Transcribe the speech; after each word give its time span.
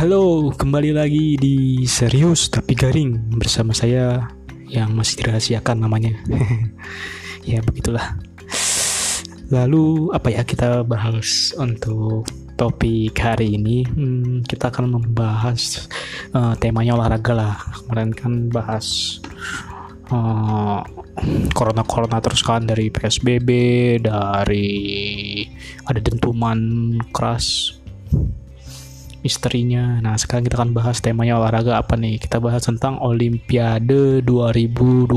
Halo, 0.00 0.48
kembali 0.56 0.96
lagi 0.96 1.36
di 1.36 1.84
Serius 1.84 2.48
Tapi 2.48 2.72
Garing 2.72 3.36
bersama 3.36 3.76
saya 3.76 4.32
yang 4.64 4.96
masih 4.96 5.20
dirahasiakan 5.20 5.76
namanya. 5.76 6.16
ya 7.44 7.60
begitulah. 7.60 8.16
Lalu 9.52 10.08
apa 10.16 10.32
ya 10.32 10.40
kita 10.40 10.88
bahas 10.88 11.52
untuk 11.60 12.24
topik 12.56 13.12
hari 13.20 13.60
ini? 13.60 13.84
Hmm, 13.92 14.40
kita 14.40 14.72
akan 14.72 14.88
membahas 14.88 15.84
uh, 16.32 16.56
temanya 16.56 16.96
olahraga 16.96 17.36
lah. 17.36 17.60
Kemarin 17.84 18.16
kan 18.16 18.48
bahas 18.48 19.20
uh, 20.08 20.80
corona 21.52 21.84
corona 21.84 22.24
terus 22.24 22.40
kan 22.40 22.64
dari 22.64 22.88
psbb 22.88 23.48
dari 24.00 24.68
ada 25.84 26.00
dentuman 26.00 26.96
keras 27.12 27.76
misterinya. 29.20 30.00
Nah, 30.00 30.16
sekarang 30.16 30.48
kita 30.48 30.56
akan 30.60 30.72
bahas 30.72 31.00
temanya 31.00 31.36
olahraga 31.36 31.76
apa 31.76 31.96
nih? 31.96 32.20
Kita 32.20 32.40
bahas 32.40 32.64
tentang 32.64 32.96
Olimpiade 33.00 34.24
2020. 34.24 35.16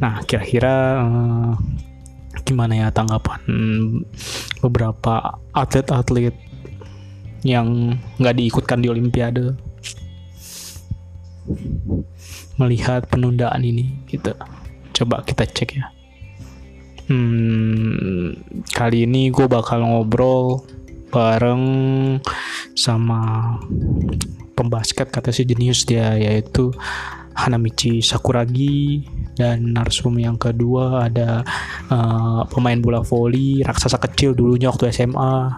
Nah, 0.00 0.20
kira-kira 0.24 1.00
uh, 1.00 1.52
gimana 2.44 2.86
ya 2.86 2.88
tanggapan 2.90 3.40
beberapa 4.58 5.38
atlet-atlet 5.54 6.34
yang 7.46 7.96
nggak 8.20 8.36
diikutkan 8.36 8.84
di 8.84 8.88
Olimpiade 8.92 9.56
melihat 12.60 13.08
penundaan 13.08 13.64
ini 13.64 14.04
gitu. 14.06 14.36
Coba 14.92 15.24
kita 15.24 15.48
cek 15.48 15.70
ya. 15.80 15.88
Hmm, 17.10 18.38
kali 18.70 19.02
ini 19.02 19.34
gue 19.34 19.50
bakal 19.50 19.82
ngobrol 19.82 20.62
bareng 21.10 21.64
sama 22.80 23.20
pembasket 24.56 25.12
kata 25.12 25.28
si 25.28 25.44
jenius 25.44 25.84
dia 25.84 26.16
yaitu 26.16 26.72
Hanamichi 27.36 28.00
Sakuragi. 28.00 29.04
Dan 29.36 29.72
narsum 29.72 30.20
yang 30.20 30.36
kedua 30.36 31.08
ada 31.08 31.40
uh, 31.88 32.44
pemain 32.52 32.76
bola 32.76 33.00
voli 33.00 33.64
raksasa 33.64 33.96
kecil 33.96 34.36
dulunya 34.36 34.68
waktu 34.68 34.92
SMA 34.92 35.48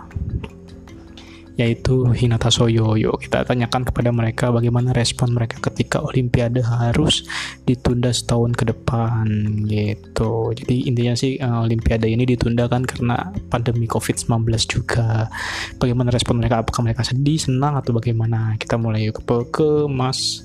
yaitu 1.61 2.09
Hinata 2.13 2.49
Soyo. 2.49 2.97
Yuk 2.97 3.21
kita 3.21 3.45
tanyakan 3.45 3.85
kepada 3.85 4.11
mereka 4.13 4.49
bagaimana 4.49 4.97
respon 4.97 5.37
mereka 5.37 5.61
ketika 5.61 6.01
Olimpiade 6.01 6.65
harus 6.65 7.29
ditunda 7.69 8.09
setahun 8.13 8.57
ke 8.57 8.65
depan 8.69 9.27
gitu. 9.69 10.57
Jadi 10.57 10.89
intinya 10.89 11.15
sih 11.17 11.37
uh, 11.39 11.65
Olimpiade 11.65 12.09
ini 12.09 12.25
ditunda 12.25 12.67
kan 12.69 12.85
karena 12.85 13.33
pandemi 13.53 13.85
COVID-19 13.85 14.49
juga. 14.69 15.29
Bagaimana 15.77 16.09
respon 16.09 16.41
mereka? 16.41 16.65
Apakah 16.65 16.85
mereka 16.85 17.05
sedih, 17.05 17.37
senang 17.37 17.77
atau 17.77 17.93
bagaimana? 17.93 18.57
Kita 18.57 18.81
mulai 18.81 19.13
ke, 19.13 19.23
ke 19.53 19.69
Mas 19.89 20.45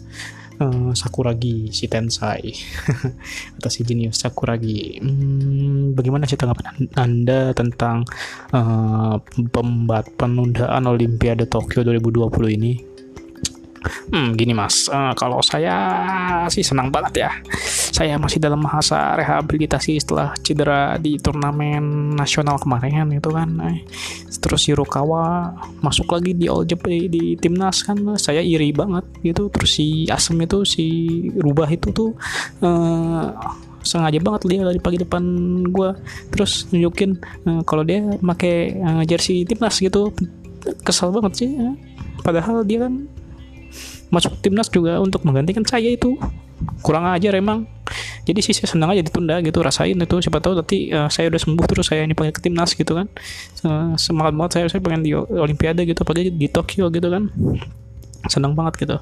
uh, 0.62 0.92
Sakuragi 0.94 1.70
si 1.74 1.86
Tensai 1.90 2.54
atau 3.58 3.70
si 3.70 3.82
jenius 3.86 4.22
Sakuragi. 4.22 5.02
Hmm, 5.02 5.94
bagaimana 5.94 6.26
sih 6.26 6.38
tanggapan 6.38 6.90
Anda 6.98 7.54
tentang 7.54 8.06
uh, 8.54 9.18
pembat 9.54 10.14
penundaan 10.18 10.90
Olimpiade 10.90 11.46
Tokyo 11.50 11.86
2020 11.86 12.58
ini? 12.58 12.97
Hmm, 14.12 14.34
gini 14.34 14.52
mas, 14.56 14.90
uh, 14.90 15.14
kalau 15.14 15.40
saya 15.44 15.76
sih 16.48 16.66
senang 16.66 16.90
banget 16.90 17.28
ya. 17.28 17.32
Saya 17.94 18.16
masih 18.20 18.42
dalam 18.42 18.60
masa 18.62 19.16
rehabilitasi 19.16 20.00
setelah 20.02 20.34
cedera 20.42 20.96
di 21.00 21.18
turnamen 21.18 22.14
nasional 22.16 22.60
kemarin 22.60 23.14
itu 23.14 23.30
kan. 23.30 23.50
Eh, 23.70 23.86
terus 24.38 24.68
Hirokawa 24.68 25.56
masuk 25.84 26.10
lagi 26.14 26.34
di 26.36 26.46
All 26.50 26.68
Japan 26.68 27.08
di 27.08 27.38
timnas 27.40 27.84
kan. 27.84 27.98
Saya 28.20 28.42
iri 28.42 28.72
banget 28.74 29.06
gitu. 29.24 29.50
Terus 29.52 29.72
si 29.78 30.08
Asem 30.08 30.40
itu 30.42 30.64
si 30.68 30.86
Rubah 31.36 31.70
itu 31.72 31.92
tuh 31.94 32.12
uh, 32.64 33.32
sengaja 33.88 34.20
banget 34.20 34.42
dia 34.52 34.68
dari 34.68 34.82
pagi 34.84 35.00
depan 35.00 35.24
gue 35.72 35.90
terus 36.36 36.68
nunjukin 36.76 37.16
uh, 37.48 37.64
kalau 37.64 37.88
dia 37.88 38.04
pakai 38.20 38.76
uh, 38.84 39.04
jersey 39.08 39.48
timnas 39.48 39.80
gitu 39.80 40.12
kesal 40.84 41.16
banget 41.16 41.34
sih 41.40 41.50
padahal 42.20 42.68
dia 42.68 42.84
kan 42.84 43.08
masuk 44.08 44.40
timnas 44.40 44.72
juga 44.72 45.00
untuk 45.04 45.24
menggantikan 45.28 45.64
saya 45.68 45.92
itu. 45.92 46.16
Kurang 46.82 47.06
aja 47.06 47.30
emang. 47.34 47.70
Jadi 48.28 48.40
sih 48.44 48.52
saya 48.52 48.68
senang 48.68 48.92
aja 48.92 49.06
ditunda 49.06 49.40
gitu 49.40 49.62
rasain 49.64 49.96
itu. 49.96 50.16
Siapa 50.20 50.42
tahu 50.44 50.60
nanti 50.60 50.92
uh, 50.92 51.08
saya 51.08 51.32
udah 51.32 51.40
sembuh 51.40 51.66
terus 51.70 51.86
saya 51.88 52.04
ini 52.04 52.18
pengen 52.18 52.34
ke 52.36 52.42
timnas 52.44 52.74
gitu 52.74 52.98
kan. 52.98 53.08
Uh, 53.64 53.94
semangat 53.96 54.34
banget 54.36 54.52
saya 54.58 54.66
saya 54.68 54.82
pengen 54.84 55.02
di 55.06 55.16
olimpiade 55.16 55.86
gitu 55.88 56.04
apalagi 56.04 56.34
di 56.34 56.48
Tokyo 56.52 56.92
gitu 56.92 57.08
kan. 57.08 57.30
Senang 58.28 58.58
banget 58.58 58.84
gitu. 58.84 58.98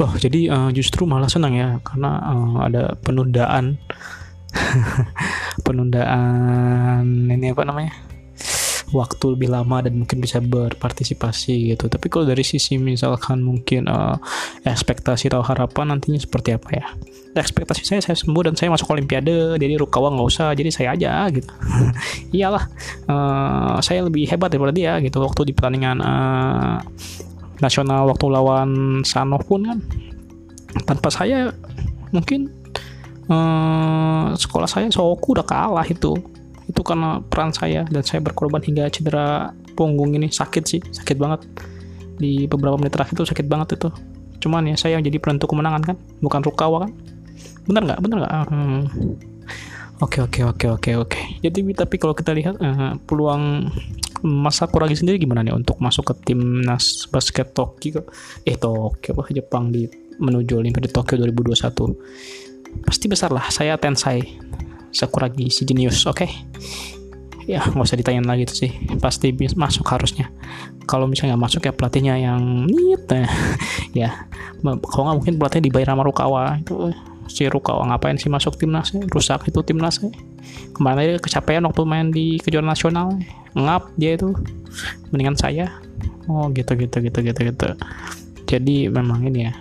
Loh 0.00 0.12
jadi 0.18 0.50
uh, 0.50 0.70
justru 0.74 1.06
malah 1.06 1.30
senang 1.30 1.54
ya 1.54 1.78
karena 1.84 2.18
uh, 2.22 2.56
ada 2.66 2.96
penundaan. 2.98 3.78
Penundaan 5.66 7.28
ini 7.28 7.52
apa 7.52 7.60
namanya 7.68 7.92
waktu 8.94 9.34
lebih 9.34 9.50
lama 9.50 9.82
dan 9.82 9.98
mungkin 9.98 10.22
bisa 10.22 10.38
berpartisipasi 10.38 11.74
gitu. 11.74 11.90
Tapi 11.90 12.06
kalau 12.06 12.28
dari 12.28 12.46
sisi 12.46 12.78
misalkan 12.78 13.42
mungkin 13.42 13.90
uh, 13.90 14.18
ekspektasi 14.62 15.32
atau 15.32 15.42
harapan 15.42 15.96
nantinya 15.96 16.20
seperti 16.20 16.54
apa 16.54 16.68
ya? 16.70 16.86
Ekspektasi 17.36 17.82
saya 17.84 18.00
saya 18.00 18.16
sembuh 18.16 18.48
dan 18.48 18.54
saya 18.56 18.72
masuk 18.72 18.88
Olimpiade, 18.94 19.60
jadi 19.60 19.76
Rukawa 19.76 20.14
nggak 20.14 20.28
usah, 20.28 20.54
jadi 20.56 20.70
saya 20.72 20.94
aja 20.94 21.26
gitu. 21.34 21.50
Iyalah, 22.36 22.64
uh, 23.10 23.76
saya 23.82 24.06
lebih 24.06 24.30
hebat 24.30 24.54
daripada 24.54 24.72
dia 24.72 24.96
gitu. 25.02 25.18
Waktu 25.20 25.50
di 25.50 25.52
pertandingan 25.52 25.98
uh, 26.00 26.78
nasional 27.60 28.08
waktu 28.08 28.26
lawan 28.28 29.02
Sanov 29.02 29.44
pun 29.48 29.64
kan 29.64 29.78
tanpa 30.84 31.08
saya 31.08 31.52
mungkin 32.12 32.52
uh, 33.32 34.36
sekolah 34.36 34.68
saya 34.68 34.92
Soku 34.92 35.32
udah 35.32 35.46
kalah 35.46 35.86
itu 35.88 36.35
itu 36.66 36.80
karena 36.82 37.22
peran 37.22 37.54
saya 37.54 37.86
dan 37.86 38.02
saya 38.02 38.18
berkorban 38.22 38.62
hingga 38.62 38.90
cedera 38.90 39.54
punggung 39.78 40.14
ini. 40.18 40.28
Sakit 40.30 40.64
sih 40.66 40.80
sakit 40.82 41.16
banget. 41.16 41.46
Di 42.16 42.48
beberapa 42.50 42.76
menit 42.80 42.96
terakhir 42.96 43.14
itu 43.16 43.26
sakit 43.28 43.46
banget 43.46 43.78
itu. 43.78 43.88
Cuman 44.42 44.66
ya 44.68 44.76
saya 44.76 44.98
yang 44.98 45.04
jadi 45.06 45.18
penentu 45.22 45.46
kemenangan 45.48 45.82
kan 45.82 45.96
bukan 46.20 46.40
Rukawa 46.42 46.86
kan. 46.88 46.92
Bener 47.66 47.82
nggak? 47.86 47.98
Bener 48.02 48.16
nggak? 48.22 48.32
Hmm. 48.50 48.82
oke 49.96 50.18
oke 50.28 50.40
oke 50.44 50.66
oke 50.76 50.90
oke. 51.00 51.20
Jadi 51.40 51.60
tapi 51.72 51.96
kalau 51.96 52.12
kita 52.12 52.36
lihat 52.36 52.60
uh, 52.60 53.00
peluang 53.08 53.70
masa 54.24 54.66
kurang 54.66 54.90
sendiri 54.92 55.20
gimana 55.20 55.44
nih 55.44 55.52
untuk 55.54 55.78
masuk 55.78 56.12
ke 56.12 56.32
timnas 56.32 57.06
basket 57.08 57.52
Tokyo? 57.54 58.04
Eh 58.44 58.58
Tokyo 58.58 59.16
apa 59.16 59.32
Jepang 59.32 59.72
di 59.72 59.86
menuju 60.16 60.60
Olimpiade 60.60 60.88
Tokyo 60.88 61.20
2021 61.20 62.84
pasti 62.84 63.06
besar 63.08 63.32
lah 63.32 63.48
saya 63.48 63.76
Tensai 63.80 64.20
Sakuragi 64.96 65.52
si 65.52 65.68
jenius 65.68 66.08
oke? 66.08 66.24
Okay? 66.24 66.30
ya 67.46 67.62
nggak 67.62 67.86
usah 67.86 67.98
ditanyain 67.98 68.26
lagi 68.26 68.44
tuh 68.50 68.66
sih. 68.66 68.70
Pasti 68.98 69.30
masuk 69.54 69.86
harusnya. 69.86 70.28
Kalau 70.84 71.06
misalnya 71.06 71.34
nggak 71.38 71.44
masuk 71.46 71.62
ya 71.62 71.72
pelatihnya 71.72 72.14
yang 72.18 72.66
nit 72.66 73.06
ya 74.00 74.26
kalau 74.62 75.02
nggak 75.06 75.16
mungkin 75.22 75.34
pelatihnya 75.38 75.64
dibayar 75.70 75.94
sama 75.94 76.02
Rukawa 76.02 76.58
itu 76.58 76.90
si 77.26 77.46
Rukawa 77.46 77.90
ngapain 77.90 78.18
sih 78.18 78.30
masuk 78.30 78.54
timnas 78.54 78.94
ya? 78.94 79.02
rusak 79.10 79.50
itu 79.50 79.58
timnas 79.66 79.98
kemarin 80.78 80.98
aja 81.02 81.18
kecapean 81.18 81.66
waktu 81.66 81.82
main 81.82 82.14
di 82.14 82.38
kejuaraan 82.38 82.70
nasional 82.70 83.14
ngap 83.54 83.94
dia 83.94 84.18
itu. 84.18 84.34
Mendingan 85.14 85.38
saya. 85.38 85.70
Oh 86.26 86.50
gitu 86.50 86.74
gitu 86.74 86.98
gitu 86.98 87.18
gitu 87.22 87.40
gitu. 87.46 87.68
Jadi 88.46 88.90
memang 88.90 89.22
ini 89.22 89.50
ya 89.50 89.54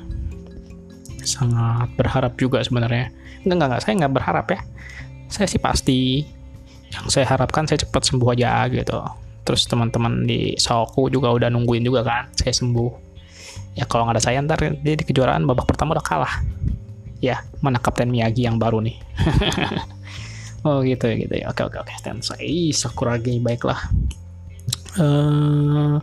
sangat 1.21 1.89
berharap 1.97 2.33
juga 2.37 2.61
sebenarnya. 2.65 3.13
Enggak, 3.45 3.57
enggak 3.69 3.81
saya 3.85 3.93
nggak 4.01 4.13
berharap 4.13 4.45
ya 4.49 4.59
saya 5.29 5.47
sih 5.49 5.61
pasti. 5.61 6.23
Yang 6.93 7.05
saya 7.11 7.25
harapkan 7.27 7.67
saya 7.67 7.81
cepat 7.81 8.07
sembuh 8.07 8.29
aja 8.31 8.69
gitu. 8.71 8.97
Terus 9.45 9.67
teman-teman 9.69 10.25
di 10.25 10.57
Soku 10.57 11.11
juga 11.11 11.29
udah 11.33 11.49
nungguin 11.51 11.85
juga 11.85 12.01
kan 12.01 12.31
saya 12.33 12.53
sembuh. 12.55 12.91
Ya 13.75 13.83
kalau 13.85 14.07
nggak 14.07 14.15
ada 14.17 14.23
saya 14.23 14.39
ntar 14.41 14.61
dia 14.63 14.95
di 14.95 15.03
kejuaraan 15.03 15.43
babak 15.43 15.67
pertama 15.67 15.93
udah 15.93 16.05
kalah. 16.05 16.35
Ya 17.19 17.43
mana 17.59 17.81
Kapten 17.81 18.09
Miyagi 18.09 18.47
yang 18.47 18.55
baru 18.57 18.79
nih. 18.79 18.97
Oh 20.65 20.81
gitu 20.81 21.05
ya 21.05 21.15
gitu 21.21 21.33
ya. 21.37 21.45
Oke 21.53 21.61
oke 21.61 21.77
oke. 21.77 21.93
Tensai 22.01 22.73
Sakuragi 22.73 23.37
baiklah. 23.37 23.77
Uh, 24.97 26.01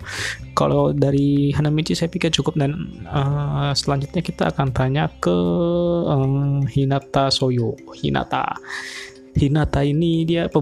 kalau 0.54 0.94
dari 0.94 1.50
Hanamichi 1.58 1.98
saya 1.98 2.06
pikir 2.06 2.30
cukup. 2.30 2.54
Dan 2.54 3.02
uh, 3.10 3.74
selanjutnya 3.74 4.22
kita 4.22 4.54
akan 4.54 4.70
tanya 4.70 5.10
ke 5.18 5.34
uh, 6.06 6.62
Hinata 6.70 7.26
Soyo. 7.34 7.74
Hinata 7.98 8.54
Hinata 9.36 9.80
ini 9.84 10.24
dia 10.28 10.48
pe 10.48 10.60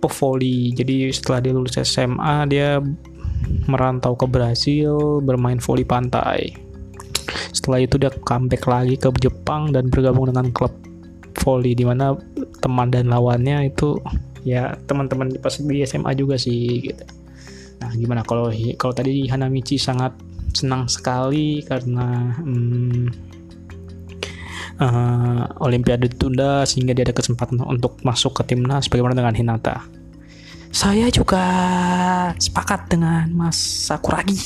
pevoli. 0.00 0.72
Jadi 0.76 1.08
setelah 1.10 1.40
dia 1.40 1.52
lulus 1.56 1.80
SMA 1.80 2.46
dia 2.48 2.78
merantau 3.66 4.14
ke 4.14 4.26
Brasil 4.28 5.20
bermain 5.24 5.58
voli 5.58 5.84
pantai. 5.84 6.54
Setelah 7.52 7.82
itu 7.82 7.96
dia 7.96 8.12
comeback 8.12 8.64
lagi 8.68 8.94
ke 9.00 9.08
Jepang 9.18 9.72
dan 9.72 9.88
bergabung 9.88 10.30
dengan 10.30 10.52
klub 10.52 10.72
voli 11.42 11.76
di 11.76 11.84
mana 11.84 12.16
teman 12.64 12.88
dan 12.88 13.12
lawannya 13.12 13.70
itu 13.70 14.00
ya 14.46 14.78
teman-teman 14.86 15.36
pas 15.42 15.58
di 15.58 15.82
SMA 15.84 16.14
juga 16.14 16.38
sih 16.38 16.80
gitu. 16.86 17.04
Nah 17.82 17.90
gimana 17.92 18.22
kalau 18.24 18.48
kalau 18.80 18.94
tadi 18.94 19.26
Hanamichi 19.28 19.76
sangat 19.76 20.16
senang 20.56 20.88
sekali 20.88 21.60
karena 21.60 22.32
hmm, 22.40 23.35
uh, 24.80 25.64
Olimpiade 25.64 26.08
ditunda 26.10 26.64
sehingga 26.68 26.92
dia 26.92 27.04
ada 27.08 27.16
kesempatan 27.16 27.60
untuk 27.64 28.00
masuk 28.04 28.42
ke 28.42 28.54
timnas 28.54 28.88
bagaimana 28.88 29.16
dengan 29.16 29.34
Hinata? 29.36 29.76
Saya 30.76 31.08
juga 31.08 31.40
sepakat 32.36 32.92
dengan 32.92 33.32
Mas 33.32 33.56
Sakuragi. 33.56 34.36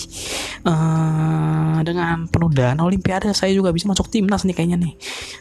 Uh, 0.62 1.82
dengan 1.82 2.30
penundaan 2.30 2.78
Olimpiade 2.78 3.34
saya 3.34 3.50
juga 3.50 3.74
bisa 3.74 3.90
masuk 3.90 4.06
timnas 4.06 4.46
nih 4.46 4.54
kayaknya 4.54 4.78
nih. 4.78 4.94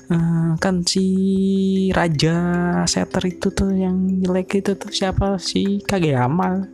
Uh, 0.09 0.57
kan 0.57 0.81
si 0.81 1.05
Raja 1.93 2.37
Setter 2.89 3.21
itu 3.29 3.53
tuh 3.53 3.69
yang 3.69 4.23
jelek 4.25 4.65
itu 4.65 4.73
tuh 4.73 4.89
siapa? 4.89 5.37
Si 5.37 5.83
Kageyama 5.85 6.65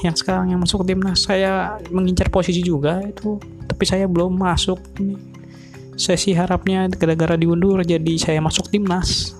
yang 0.00 0.16
sekarang 0.16 0.56
yang 0.56 0.60
masuk 0.64 0.88
timnas. 0.88 1.20
Saya 1.20 1.76
mengincar 1.92 2.32
posisi 2.32 2.64
juga 2.64 3.04
itu 3.04 3.36
tapi 3.68 3.84
saya 3.84 4.08
belum 4.08 4.32
masuk 4.32 4.80
saya 6.00 6.16
sih 6.16 6.32
harapnya 6.32 6.88
gara-gara 6.88 7.36
diundur 7.36 7.84
jadi 7.84 8.16
saya 8.16 8.40
masuk 8.40 8.72
timnas. 8.72 9.36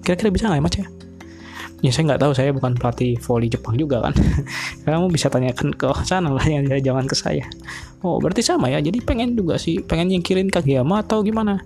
Kira-kira 0.00 0.32
bisa 0.32 0.48
nggak 0.48 0.56
ya 0.56 0.64
mas 0.64 0.76
ya? 0.80 0.86
Ya 1.80 1.90
saya 1.92 2.02
nggak 2.08 2.20
tahu 2.24 2.32
saya 2.32 2.50
bukan 2.56 2.72
pelatih 2.72 3.20
volley 3.20 3.52
Jepang 3.52 3.76
juga 3.76 4.08
kan? 4.08 4.16
Kamu 4.88 5.12
bisa 5.12 5.28
tanyakan 5.28 5.76
ke 5.76 5.92
sana 6.08 6.32
lah 6.32 6.40
yang 6.48 6.64
jangan 6.64 7.04
ke 7.04 7.12
saya. 7.12 7.44
Oh 8.00 8.16
berarti 8.16 8.40
sama 8.40 8.72
ya? 8.72 8.80
Jadi 8.80 9.04
pengen 9.04 9.36
juga 9.36 9.60
sih 9.60 9.84
pengen 9.84 10.08
nyingkirin 10.08 10.48
Kageyama 10.48 11.04
atau 11.04 11.20
gimana? 11.20 11.60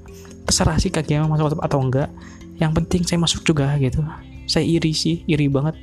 Terserah 0.51 0.83
sih 0.83 0.91
Kageyama 0.91 1.31
masuk 1.31 1.63
atau 1.63 1.79
enggak. 1.79 2.11
Yang 2.59 2.83
penting 2.83 3.03
saya 3.07 3.23
masuk 3.23 3.47
juga 3.47 3.71
gitu. 3.79 4.03
Saya 4.51 4.67
iri 4.67 4.91
sih 4.91 5.23
iri 5.31 5.47
banget. 5.47 5.79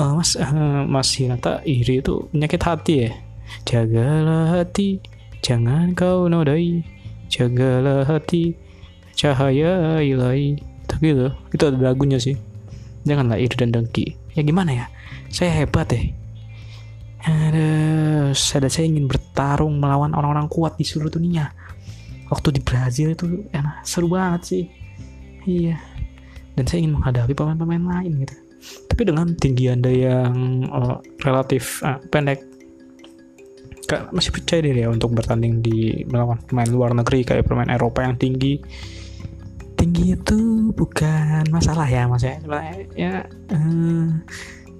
Uh, 0.00 0.16
mas 0.16 0.40
uh, 0.40 0.88
mas 0.88 1.12
Hinata 1.20 1.60
iri 1.68 2.00
itu 2.00 2.32
penyakit 2.32 2.64
hati 2.64 2.94
ya? 3.04 3.10
Jagalah 3.68 4.56
hati 4.56 5.04
jangan 5.44 5.92
kau 5.92 6.32
nodai 6.32 7.01
jagalah 7.32 8.04
hati 8.04 8.52
cahaya 9.16 10.04
ilahi. 10.04 10.60
Gitu. 11.00 11.32
Itu 11.32 11.62
ada 11.64 11.78
lagunya 11.80 12.20
sih. 12.20 12.36
Janganlah 13.08 13.40
iri 13.40 13.56
dan 13.56 13.72
dengki. 13.72 14.12
Ya 14.36 14.44
gimana 14.44 14.70
ya? 14.76 14.86
Saya 15.32 15.64
hebat 15.64 15.88
deh. 15.88 16.12
Ada 17.22 17.66
saya, 18.34 18.84
ingin 18.84 19.06
bertarung 19.06 19.78
melawan 19.78 20.12
orang-orang 20.12 20.50
kuat 20.50 20.76
di 20.76 20.84
seluruh 20.84 21.08
dunia. 21.08 21.54
Waktu 22.28 22.58
di 22.58 22.60
Brazil 22.60 23.14
itu 23.14 23.46
enak 23.54 23.86
seru 23.86 24.12
banget 24.12 24.42
sih. 24.44 24.64
Iya. 25.48 25.78
Dan 26.58 26.64
saya 26.68 26.84
ingin 26.84 27.00
menghadapi 27.00 27.32
pemain-pemain 27.32 27.80
lain 27.80 28.26
gitu. 28.26 28.36
Tapi 28.90 29.02
dengan 29.08 29.26
tinggi 29.34 29.72
anda 29.72 29.90
yang 29.90 30.66
uh, 30.70 31.00
relatif 31.24 31.82
uh, 31.82 31.98
pendek 32.12 32.51
masih 34.12 34.30
percaya 34.32 34.60
diri 34.64 34.84
ya 34.84 34.88
untuk 34.88 35.12
bertanding 35.12 35.60
di 35.60 36.06
melawan 36.08 36.40
pemain 36.44 36.70
luar 36.70 36.90
negeri 36.96 37.24
kayak 37.26 37.44
pemain 37.46 37.68
Eropa 37.68 38.04
yang 38.04 38.16
tinggi. 38.16 38.60
Tinggi 39.76 40.14
itu 40.14 40.70
bukan 40.72 41.42
masalah 41.50 41.90
ya 41.90 42.06
mas 42.06 42.22
ya 42.22 42.38
ya 42.94 43.26
uh, 43.50 44.06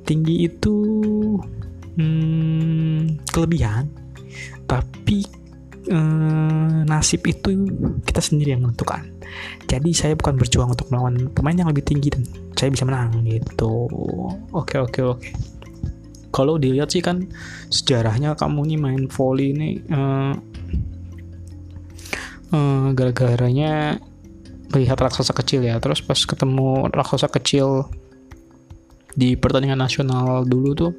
tinggi 0.07 0.47
itu 0.47 0.77
hmm, 1.99 3.27
kelebihan. 3.29 3.91
Tapi 4.65 5.27
uh, 5.91 6.87
nasib 6.87 7.27
itu 7.27 7.53
kita 8.07 8.23
sendiri 8.23 8.57
yang 8.57 8.65
menentukan. 8.65 9.05
Jadi 9.67 9.91
saya 9.97 10.15
bukan 10.15 10.39
berjuang 10.39 10.73
untuk 10.73 10.89
melawan 10.93 11.33
pemain 11.33 11.57
yang 11.57 11.69
lebih 11.69 11.85
tinggi 11.85 12.13
dan 12.13 12.23
saya 12.55 12.71
bisa 12.71 12.87
menang 12.87 13.21
gitu. 13.27 13.91
Oke 14.55 14.79
oke 14.79 15.01
oke 15.03 15.52
kalau 16.33 16.57
dilihat 16.57 16.89
sih 16.89 17.05
kan 17.05 17.29
sejarahnya 17.69 18.33
kamu 18.35 18.73
nih 18.73 18.79
main 18.81 19.03
volley 19.07 19.53
ini 19.53 19.85
uh, 19.93 20.33
uh, 22.57 22.89
gara-garanya 22.97 24.01
melihat 24.73 24.97
raksasa 24.97 25.37
kecil 25.37 25.61
ya. 25.63 25.77
Terus 25.79 26.01
pas 26.01 26.17
ketemu 26.17 26.89
raksasa 26.89 27.29
kecil 27.29 27.87
di 29.13 29.37
pertandingan 29.37 29.77
nasional 29.77 30.49
dulu 30.49 30.73
tuh 30.73 30.93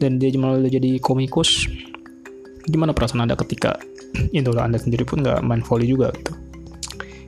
dan 0.00 0.16
dia 0.16 0.32
malah 0.40 0.64
jadi 0.64 0.96
komikus 0.96 1.68
gimana 2.64 2.96
perasaan 2.96 3.28
anda 3.28 3.36
ketika 3.36 3.76
idola 4.36 4.64
anda 4.64 4.80
sendiri 4.80 5.04
pun 5.04 5.20
nggak 5.20 5.44
main 5.44 5.60
volley 5.60 5.92
juga 5.92 6.08
gitu? 6.16 6.32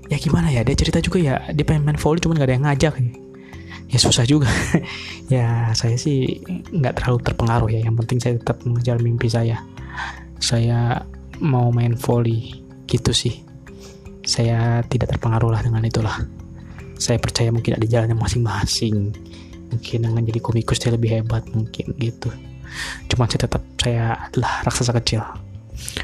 Ya 0.08 0.16
gimana 0.16 0.48
ya 0.48 0.64
dia 0.64 0.76
cerita 0.76 1.04
juga 1.04 1.20
ya 1.20 1.36
dia 1.52 1.64
pengen 1.68 1.84
main 1.84 2.00
volley 2.00 2.24
cuma 2.24 2.32
nggak 2.36 2.48
ada 2.48 2.56
yang 2.56 2.64
ngajak 2.64 2.94
ya 2.96 3.21
ya 3.92 3.98
susah 4.00 4.24
juga. 4.24 4.48
Ya 5.32 5.72
saya 5.72 5.96
sih 5.96 6.44
nggak 6.44 7.00
terlalu 7.00 7.24
terpengaruh 7.24 7.68
ya. 7.72 7.80
Yang 7.88 7.96
penting 8.04 8.18
saya 8.20 8.34
tetap 8.36 8.60
mengejar 8.68 9.00
mimpi 9.00 9.32
saya. 9.32 9.64
Saya 10.36 11.08
mau 11.40 11.72
main 11.72 11.96
volley 11.96 12.60
gitu 12.84 13.16
sih. 13.16 13.40
Saya 14.28 14.84
tidak 14.84 15.16
terpengaruh 15.16 15.48
lah 15.48 15.64
dengan 15.64 15.80
itulah. 15.88 16.20
Saya 17.00 17.16
percaya 17.16 17.48
mungkin 17.48 17.80
ada 17.80 17.86
jalannya 17.88 18.12
masing-masing. 18.12 19.16
Mungkin 19.72 19.98
dengan 20.04 20.20
jadi 20.20 20.40
komikus 20.44 20.76
dia 20.84 20.92
lebih 20.92 21.16
hebat 21.16 21.48
mungkin 21.48 21.96
gitu. 21.96 22.28
Cuman 23.08 23.26
saya 23.32 23.48
tetap 23.48 23.62
saya 23.80 24.28
adalah 24.28 24.68
raksasa 24.68 24.92
kecil. 25.00 25.24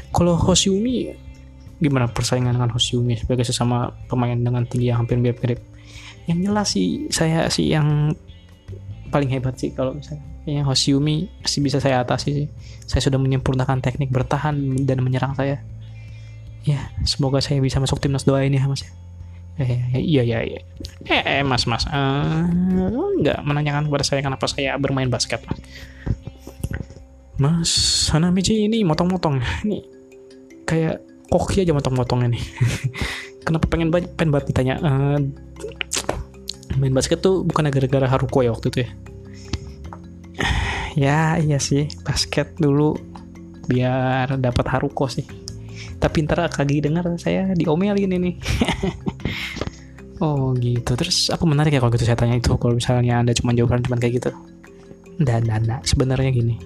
Kalau 0.09 0.33
Hoshiumi 0.41 1.13
gimana 1.77 2.09
persaingan 2.09 2.57
dengan 2.57 2.73
Hoshiumi 2.73 3.13
sebagai 3.13 3.45
sesama 3.45 3.93
pemain 4.09 4.35
dengan 4.35 4.65
tinggi 4.65 4.89
yang 4.89 5.05
hampir 5.05 5.21
mirip-mirip 5.21 5.61
yang 6.29 6.39
jelas 6.45 6.77
sih 6.77 7.09
saya 7.09 7.49
sih 7.49 7.73
yang 7.73 8.13
paling 9.09 9.29
hebat 9.33 9.57
sih 9.57 9.73
kalau 9.73 9.97
misalnya. 9.97 10.21
Yang 10.45 10.65
Hoshiumi 10.65 11.29
masih 11.41 11.61
bisa 11.61 11.77
saya 11.81 12.01
atasi 12.05 12.45
sih. 12.45 12.47
Saya 12.85 13.01
sudah 13.09 13.17
menyempurnakan 13.17 13.81
teknik 13.81 14.13
bertahan 14.13 14.85
dan 14.85 15.01
menyerang 15.01 15.33
saya. 15.33 15.61
Ya 16.61 16.93
semoga 17.01 17.41
saya 17.41 17.57
bisa 17.61 17.81
masuk 17.81 17.97
timnas 17.97 18.27
doain 18.27 18.51
ya 18.51 18.67
mas 18.67 18.83
eh, 19.59 19.79
iya 19.99 20.23
iya 20.23 20.39
iya 20.43 20.61
eh, 21.07 21.21
eh 21.39 21.43
mas 21.43 21.67
mas. 21.67 21.83
Uh, 21.87 22.47
nggak 23.19 23.43
menanyakan 23.43 23.91
kepada 23.91 24.05
saya 24.07 24.21
kenapa 24.23 24.47
saya 24.47 24.79
bermain 24.79 25.11
basket 25.11 25.43
mas? 25.43 25.59
Mas 27.39 27.71
Hanamichi 28.11 28.67
ini 28.67 28.83
motong-motong. 28.83 29.39
Ini 29.63 29.79
kayak 30.67 30.99
koki 31.31 31.63
aja 31.63 31.71
motong-motong 31.71 32.27
ini. 32.27 32.39
Kenapa 33.47 33.65
pengen 33.71 33.89
banget 33.89 34.11
pengen 34.19 34.31
banget 34.35 34.45
ditanya? 34.51 34.75
Uh, 34.83 35.17
main 36.79 36.95
basket 36.95 37.19
tuh 37.19 37.43
bukan 37.43 37.67
gara-gara 37.67 38.07
Haruko 38.07 38.39
ya 38.41 38.55
waktu 38.55 38.67
itu 38.71 38.79
ya? 38.87 38.89
Ya 40.97 41.19
iya 41.37 41.61
sih. 41.61 41.85
Basket 42.01 42.57
dulu 42.57 42.97
biar 43.69 44.39
dapat 44.41 44.65
Haruko 44.67 45.05
sih. 45.05 45.27
Tapi 45.99 46.25
ntar 46.25 46.47
kagi 46.49 46.81
dengar 46.81 47.05
saya 47.19 47.51
diomelin 47.53 48.15
ini. 48.15 48.31
Oh 50.19 50.51
gitu. 50.51 50.99
Terus 50.99 51.31
aku 51.31 51.47
menarik 51.47 51.71
ya 51.71 51.79
kalau 51.79 51.95
gitu 51.95 52.03
saya 52.03 52.19
tanya 52.19 52.35
itu? 52.35 52.51
Kalau 52.59 52.75
misalnya 52.75 53.23
anda 53.23 53.31
cuma 53.31 53.55
jawaban 53.55 53.79
cuma 53.87 53.95
kayak 53.95 54.19
gitu? 54.19 54.35
Dan 55.15 55.47
dan 55.47 55.63
sebenarnya 55.87 56.27
gini. 56.35 56.59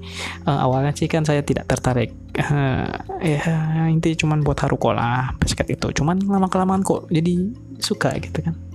Uh, 0.50 0.58
awalnya 0.58 0.89
sih 0.98 1.05
kan 1.05 1.22
saya 1.22 1.46
tidak 1.46 1.70
tertarik. 1.70 2.17
Uh, 2.34 2.89
ya 3.22 3.46
intinya 3.93 4.17
cuma 4.17 4.34
buat 4.41 4.58
Haruko 4.58 4.98
lah 4.98 5.38
basket 5.38 5.70
itu. 5.70 5.86
Cuman 6.01 6.25
lama 6.25 6.50
kelamaan 6.50 6.82
kok 6.82 7.05
jadi 7.13 7.53
suka 7.77 8.17
gitu 8.17 8.41
kan 8.41 8.73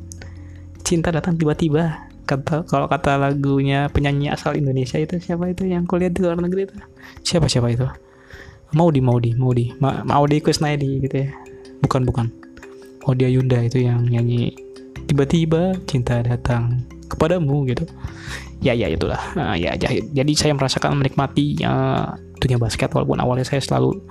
cinta 0.88 1.12
datang 1.12 1.36
tiba-tiba. 1.36 2.08
Kata 2.24 2.64
kalau 2.64 2.88
kata 2.88 3.20
lagunya 3.20 3.92
penyanyi 3.92 4.32
asal 4.32 4.56
Indonesia 4.56 4.96
itu 4.96 5.20
siapa 5.20 5.52
itu 5.52 5.68
yang 5.68 5.84
kuliah 5.84 6.08
di 6.08 6.24
luar 6.24 6.40
negeri 6.40 6.64
itu? 6.64 6.76
Siapa 7.20 7.44
siapa 7.44 7.68
itu? 7.68 7.84
Maudi 8.72 9.04
Maudi 9.04 9.36
Maudi. 9.36 9.76
Ma 9.80 10.00
Maudi 10.04 10.40
Kusnaidi 10.40 11.04
gitu 11.04 11.28
ya. 11.28 11.28
Bukan 11.84 12.08
bukan. 12.08 12.32
Maudi 13.04 13.28
Ayunda 13.28 13.60
itu 13.60 13.84
yang 13.84 14.08
nyanyi 14.08 14.56
tiba-tiba 15.08 15.76
cinta 15.84 16.24
datang 16.24 16.84
kepadamu 17.08 17.68
gitu. 17.68 17.84
Ya 18.64 18.72
ya 18.72 18.88
itulah. 18.88 19.20
Nah, 19.36 19.56
ya 19.56 19.76
jadi 19.76 20.32
saya 20.36 20.52
merasakan 20.52 21.00
menikmati 21.00 21.64
uh, 21.64 22.12
dunia 22.40 22.60
basket. 22.60 22.92
Walaupun 22.92 23.20
awalnya 23.20 23.44
saya 23.44 23.60
selalu 23.60 24.04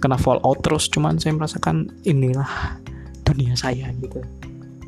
kena 0.00 0.20
fall 0.20 0.40
out 0.44 0.60
terus 0.60 0.88
cuman 0.92 1.16
saya 1.16 1.32
merasakan 1.36 1.88
inilah 2.04 2.80
dunia 3.24 3.56
saya 3.56 3.88
gitu 3.96 4.20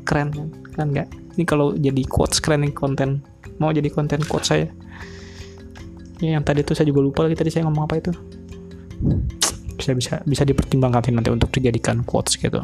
keren. 0.05 0.29
Kan 0.31 0.47
kan 0.77 0.87
nggak? 0.93 1.07
Ini 1.35 1.43
kalau 1.43 1.73
jadi 1.75 2.01
quotes 2.05 2.39
keren 2.39 2.63
nih 2.63 2.71
konten. 2.71 3.25
Mau 3.57 3.73
jadi 3.73 3.89
konten 3.89 4.21
quotes 4.23 4.53
saya. 4.53 4.69
Ya, 6.23 6.39
yang 6.39 6.47
tadi 6.47 6.63
tuh 6.63 6.77
saya 6.77 6.87
juga 6.87 7.03
lupa 7.03 7.27
lagi 7.27 7.35
tadi 7.35 7.51
saya 7.51 7.67
ngomong 7.67 7.83
apa 7.89 7.95
itu. 7.99 8.11
Bisa 9.75 9.91
bisa 9.91 10.13
bisa 10.23 10.43
dipertimbangkan 10.47 11.11
nanti 11.11 11.33
untuk 11.33 11.51
dijadikan 11.51 12.05
quotes 12.07 12.39
gitu. 12.39 12.63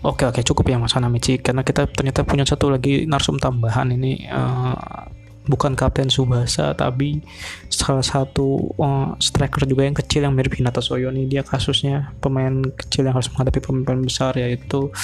Oke 0.00 0.24
oke 0.24 0.40
cukup 0.40 0.64
ya 0.72 0.76
Mas 0.76 0.92
Hanamichi. 0.96 1.40
Karena 1.40 1.64
kita 1.64 1.88
ternyata 1.88 2.24
punya 2.24 2.44
satu 2.44 2.72
lagi 2.72 3.04
narsum 3.08 3.36
tambahan 3.40 3.92
ini 3.92 4.28
uh, 4.28 5.08
bukan 5.50 5.74
Kapten 5.74 6.06
Subasa 6.06 6.70
tapi 6.78 7.18
salah 7.66 8.06
satu 8.06 8.70
uh, 8.78 9.18
striker 9.18 9.66
juga 9.66 9.82
yang 9.82 9.98
kecil 9.98 10.22
yang 10.22 10.34
mirip 10.38 10.54
Hinata 10.54 10.78
Soyo 10.78 11.10
ini 11.10 11.26
dia 11.26 11.42
kasusnya 11.42 12.14
pemain 12.22 12.62
kecil 12.78 13.10
yang 13.10 13.18
harus 13.18 13.26
menghadapi 13.34 13.58
pemain 13.58 13.98
besar 13.98 14.38
yaitu 14.38 14.94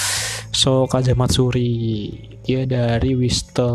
So 0.55 0.87
Kazamatsuri 0.87 1.75
dia 2.47 2.63
dari 2.63 3.13
Wista 3.19 3.67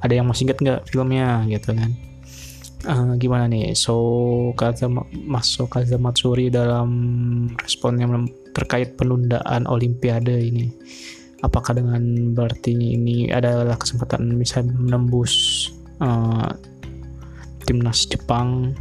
ada 0.00 0.12
yang 0.12 0.26
masih 0.26 0.48
ingat 0.48 0.58
nggak 0.58 0.80
filmnya 0.90 1.44
gitu 1.46 1.76
kan? 1.76 1.90
Uh, 2.80 3.12
gimana 3.20 3.44
nih? 3.46 3.76
So 3.76 3.94
masuk 5.12 5.68
kata 5.68 6.00
Matsuri 6.00 6.48
dalam 6.48 6.90
responnya 7.60 8.08
terkait 8.56 8.96
penundaan 8.96 9.68
Olimpiade 9.68 10.34
ini 10.40 10.72
apakah 11.40 11.76
dengan 11.76 12.32
berarti 12.36 12.72
ini 12.72 13.32
adalah 13.32 13.76
kesempatan 13.76 14.36
bisa 14.36 14.60
menembus 14.64 15.66
uh, 16.00 16.48
timnas 17.64 18.08
Jepang 18.08 18.74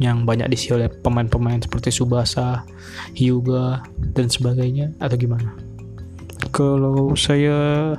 yang 0.00 0.24
banyak 0.24 0.48
diisi 0.48 0.72
oleh 0.72 0.88
pemain-pemain 0.88 1.60
seperti 1.60 1.92
Subasa, 1.92 2.64
Hyuga 3.12 3.84
dan 4.16 4.32
sebagainya 4.32 4.96
atau 4.96 5.16
gimana? 5.20 5.52
Kalau 6.50 7.12
saya 7.12 7.92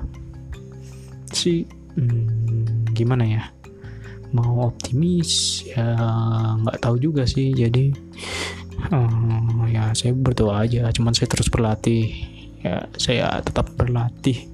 sih 1.29 1.63
hmm, 1.95 2.89
gimana 2.97 3.23
ya? 3.23 3.43
Mau 4.33 4.65
optimis 4.65 5.61
ya 5.69 5.93
nggak 6.57 6.81
tahu 6.81 6.97
juga 6.97 7.29
sih. 7.29 7.53
Jadi 7.53 7.93
uh, 8.89 9.69
ya 9.69 9.93
saya 9.93 10.17
berdoa 10.17 10.65
aja. 10.65 10.89
Cuman 10.89 11.13
saya 11.13 11.29
terus 11.29 11.53
berlatih. 11.53 12.30
Ya 12.61 12.85
saya 12.97 13.41
tetap 13.41 13.73
berlatih 13.73 14.51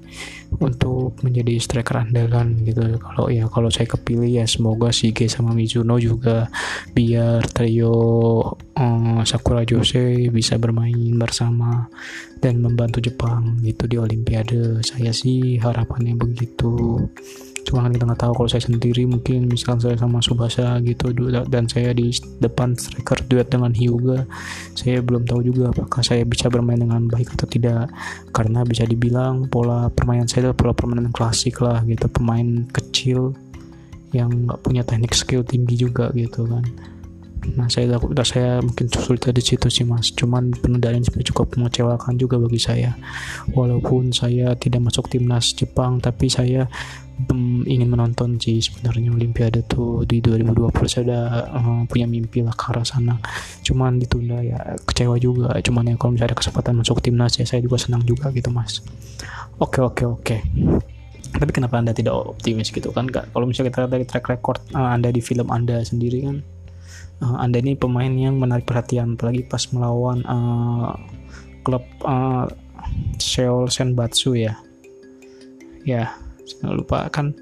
untuk 0.58 1.20
menjadi 1.20 1.60
striker 1.60 2.08
andalan 2.08 2.64
gitu. 2.64 2.96
Kalau 2.96 3.28
ya 3.28 3.44
kalau 3.52 3.68
saya 3.68 3.84
kepilih 3.84 4.42
ya 4.42 4.44
semoga 4.48 4.88
Shige 4.88 5.28
sama 5.28 5.52
Mizuno 5.52 6.00
juga 6.00 6.48
biar 6.96 7.44
trio 7.52 7.94
um, 8.56 9.20
Sakura 9.28 9.62
Jose 9.68 10.32
bisa 10.32 10.56
bermain 10.56 11.12
bersama 11.20 11.86
dan 12.40 12.64
membantu 12.64 13.04
Jepang 13.04 13.60
gitu 13.60 13.84
di 13.84 14.00
Olimpiade. 14.00 14.80
Saya 14.80 15.12
sih 15.12 15.60
harapannya 15.60 16.16
begitu 16.16 17.04
cuma 17.68 17.84
kita 17.92 18.08
nggak 18.08 18.24
tahu 18.24 18.32
kalau 18.32 18.48
saya 18.48 18.64
sendiri 18.64 19.04
mungkin 19.04 19.44
misalkan 19.44 19.76
saya 19.84 20.00
sama 20.00 20.24
Subasa 20.24 20.80
gitu 20.80 21.12
dan 21.52 21.68
saya 21.68 21.92
di 21.92 22.08
depan 22.40 22.72
striker 22.72 23.20
duet 23.28 23.52
dengan 23.52 23.76
Hyuga 23.76 24.24
saya 24.72 25.04
belum 25.04 25.28
tahu 25.28 25.44
juga 25.44 25.68
apakah 25.68 26.00
saya 26.00 26.24
bisa 26.24 26.48
bermain 26.48 26.80
dengan 26.80 27.04
baik 27.12 27.36
atau 27.36 27.44
tidak 27.44 27.92
karena 28.32 28.64
bisa 28.64 28.88
dibilang 28.88 29.52
pola 29.52 29.92
permainan 29.92 30.24
saya 30.24 30.48
adalah 30.48 30.56
pola 30.56 30.72
permainan 30.72 31.12
klasik 31.12 31.60
lah 31.60 31.84
gitu 31.84 32.08
pemain 32.08 32.64
kecil 32.72 33.36
yang 34.16 34.48
nggak 34.48 34.64
punya 34.64 34.80
teknik 34.88 35.12
skill 35.12 35.44
tinggi 35.44 35.76
juga 35.76 36.08
gitu 36.16 36.48
kan 36.48 36.64
Nah 37.56 37.70
saya 37.70 37.96
udah 37.96 38.26
saya 38.26 38.60
mungkin 38.60 38.90
sulit 38.92 39.24
di 39.24 39.40
situ 39.40 39.72
sih 39.72 39.86
mas. 39.86 40.12
Cuman 40.12 40.52
penundaan 40.52 41.00
ini 41.00 41.24
cukup 41.32 41.56
mengecewakan 41.56 42.20
juga 42.20 42.36
bagi 42.36 42.60
saya. 42.60 42.92
Walaupun 43.54 44.12
saya 44.12 44.52
tidak 44.58 44.84
masuk 44.90 45.08
timnas 45.08 45.54
Jepang, 45.56 46.02
tapi 46.02 46.28
saya 46.28 46.68
um, 47.26 47.66
ingin 47.66 47.90
menonton 47.90 48.38
sih 48.38 48.62
sebenarnya 48.62 49.10
Olimpiade 49.10 49.66
tuh 49.66 50.06
di 50.06 50.22
2020 50.22 50.70
saya 50.86 51.02
udah 51.10 51.24
uh, 51.50 51.80
punya 51.90 52.06
mimpi 52.06 52.46
lah 52.46 52.54
ke 52.54 52.70
arah 52.70 52.86
sana. 52.86 53.18
Cuman 53.66 53.98
ditunda 53.98 54.38
ya 54.38 54.78
kecewa 54.86 55.18
juga. 55.18 55.58
Cuman 55.58 55.90
ya 55.90 55.94
kalau 55.98 56.14
misalnya 56.14 56.34
ada 56.34 56.38
kesempatan 56.38 56.74
masuk 56.78 57.02
timnas 57.02 57.34
ya 57.36 57.44
saya 57.44 57.58
juga 57.58 57.82
senang 57.82 58.06
juga 58.06 58.30
gitu 58.30 58.48
mas. 58.54 58.78
Oke 59.58 59.82
oke 59.82 60.04
oke. 60.06 60.36
Tapi 61.28 61.50
kenapa 61.50 61.82
anda 61.82 61.92
tidak 61.92 62.14
optimis 62.14 62.70
gitu? 62.70 62.94
Kan 62.94 63.10
kalau 63.10 63.44
misalnya 63.44 63.74
kita 63.74 63.78
lihat 63.84 63.92
dari 63.92 64.06
track 64.06 64.26
record 64.30 64.62
uh, 64.78 64.94
anda 64.94 65.10
di 65.10 65.18
film 65.18 65.50
anda 65.50 65.82
sendiri 65.82 66.22
kan 66.22 66.36
uh, 67.26 67.36
anda 67.42 67.58
ini 67.58 67.74
pemain 67.74 68.10
yang 68.10 68.38
menarik 68.38 68.64
perhatian. 68.64 69.18
Apalagi 69.18 69.42
pas 69.50 69.66
melawan 69.74 70.22
uh, 70.24 70.94
klub 71.66 71.82
uh, 72.06 72.46
Seoul 73.18 73.68
Senbatsu 73.68 74.38
ya. 74.38 74.54
Ya 75.82 76.27
jangan 76.56 76.74
lupa 76.78 77.08
kan 77.12 77.36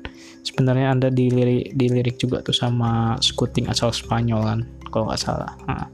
sebenarnya 0.46 0.94
anda 0.94 1.08
dilirik 1.10 1.74
dilirik 1.74 2.16
juga 2.22 2.38
tuh 2.42 2.54
sama 2.54 3.18
scouting 3.18 3.66
asal 3.66 3.90
Spanyol 3.90 4.42
kan 4.46 4.60
kalau 4.90 5.10
nggak 5.10 5.20
salah. 5.20 5.52
Nah, 5.66 5.90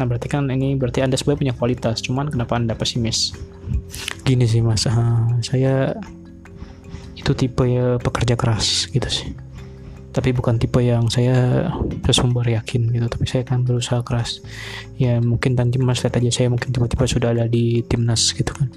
nah 0.00 0.04
berarti 0.08 0.26
kan 0.32 0.48
ini 0.48 0.74
berarti 0.74 1.04
anda 1.04 1.20
sebenarnya 1.20 1.52
punya 1.52 1.54
kualitas 1.54 2.00
cuman 2.00 2.32
kenapa 2.32 2.56
anda 2.56 2.72
pesimis? 2.72 3.36
Gini 4.24 4.48
sih 4.48 4.64
mas. 4.64 4.88
Uh, 4.88 5.28
saya 5.44 5.92
itu 7.12 7.32
tipe 7.36 7.62
ya 7.68 8.00
pekerja 8.00 8.34
keras 8.34 8.88
gitu 8.88 9.08
sih. 9.12 9.36
Tapi 10.12 10.36
bukan 10.36 10.60
tipe 10.60 10.80
yang 10.80 11.08
saya 11.08 11.68
sesumber 12.04 12.44
yakin 12.44 12.92
gitu 12.92 13.06
tapi 13.08 13.24
saya 13.28 13.44
kan 13.44 13.64
berusaha 13.64 14.00
keras. 14.00 14.40
Ya 14.96 15.20
mungkin 15.20 15.52
nanti 15.52 15.76
mas 15.76 16.00
lihat 16.00 16.16
aja 16.16 16.32
saya 16.32 16.48
mungkin 16.48 16.72
tiba-tiba 16.72 17.04
sudah 17.04 17.36
ada 17.36 17.44
di 17.44 17.84
timnas 17.84 18.32
gitu 18.32 18.52
kan 18.56 18.72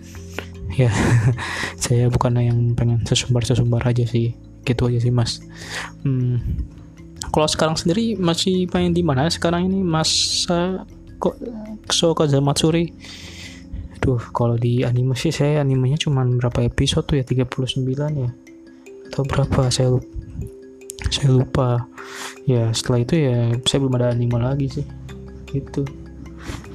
ya 0.74 0.90
saya 1.84 2.10
bukan 2.10 2.42
yang 2.42 2.60
pengen 2.74 3.06
sesumbar-sesumbar 3.06 3.86
aja 3.86 4.06
sih. 4.08 4.34
Gitu 4.66 4.82
aja 4.90 4.98
sih 4.98 5.14
mas. 5.14 5.46
Hmm, 6.02 6.42
kalau 7.30 7.46
sekarang 7.46 7.78
sendiri 7.78 8.18
masih 8.18 8.66
main 8.74 8.90
di 8.90 9.06
mana 9.06 9.30
sekarang 9.30 9.70
ini? 9.70 9.86
Masa 9.86 10.86
kok 11.22 11.38
so 11.94 12.18
Zamatsuri? 12.18 12.90
Duh, 14.02 14.22
kalau 14.34 14.58
di 14.58 14.86
anime 14.86 15.18
sih 15.18 15.34
saya 15.34 15.62
animenya 15.62 15.98
cuma 15.98 16.26
berapa 16.26 16.66
episode 16.66 17.06
tuh 17.10 17.18
ya? 17.22 17.26
39 17.26 18.22
ya? 18.22 18.30
Atau 19.10 19.24
berapa? 19.26 19.70
Saya 19.70 19.94
lupa 19.94 20.10
saya 21.10 21.30
lupa. 21.30 21.86
Ya 22.50 22.74
setelah 22.74 23.06
itu 23.06 23.16
ya 23.18 23.54
saya 23.66 23.78
belum 23.82 23.98
ada 23.98 24.14
anime 24.14 24.38
lagi 24.42 24.68
sih. 24.82 24.86
Gitu 25.50 26.05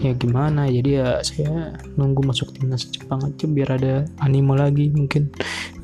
ya 0.00 0.12
gimana? 0.16 0.66
Jadi 0.66 0.96
ya 0.96 1.20
saya 1.20 1.76
nunggu 1.94 2.24
masuk 2.24 2.56
timnas 2.56 2.88
Jepang 2.88 3.20
aja 3.20 3.44
biar 3.44 3.76
ada 3.76 3.94
anime 4.24 4.56
lagi 4.56 4.88
mungkin 4.90 5.28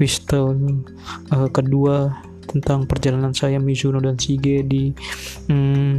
Whistle 0.01 0.57
uh, 1.31 1.49
kedua 1.53 2.17
tentang 2.49 2.89
perjalanan 2.89 3.37
saya 3.37 3.61
Mizuno 3.61 4.01
dan 4.01 4.17
Shige 4.17 4.65
di 4.65 4.97
hmm, 5.53 5.93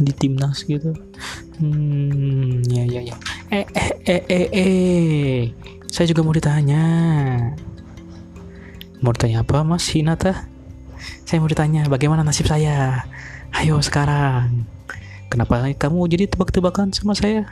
di 0.00 0.12
timnas 0.16 0.64
gitu. 0.64 0.96
Hmm, 1.60 2.64
ya 2.66 2.88
ya 2.88 3.00
ya. 3.12 3.16
Eh 3.52 3.66
eh 3.76 3.90
eh 4.08 4.22
eh 4.26 4.46
eh. 4.50 5.40
Saya 5.92 6.10
juga 6.10 6.26
mau 6.26 6.34
ditanya. 6.34 6.82
Mau 9.04 9.12
ditanya 9.12 9.44
apa 9.44 9.60
Mas 9.62 9.84
Hinata? 9.92 10.48
Saya 11.28 11.38
mau 11.44 11.50
ditanya 11.52 11.84
bagaimana 11.92 12.24
nasib 12.24 12.48
saya? 12.48 13.04
Ayo 13.54 13.78
sekarang 13.78 14.73
kenapa 15.34 15.66
kamu 15.74 16.06
jadi 16.06 16.24
tebak-tebakan 16.30 16.94
sama 16.94 17.18
saya 17.18 17.50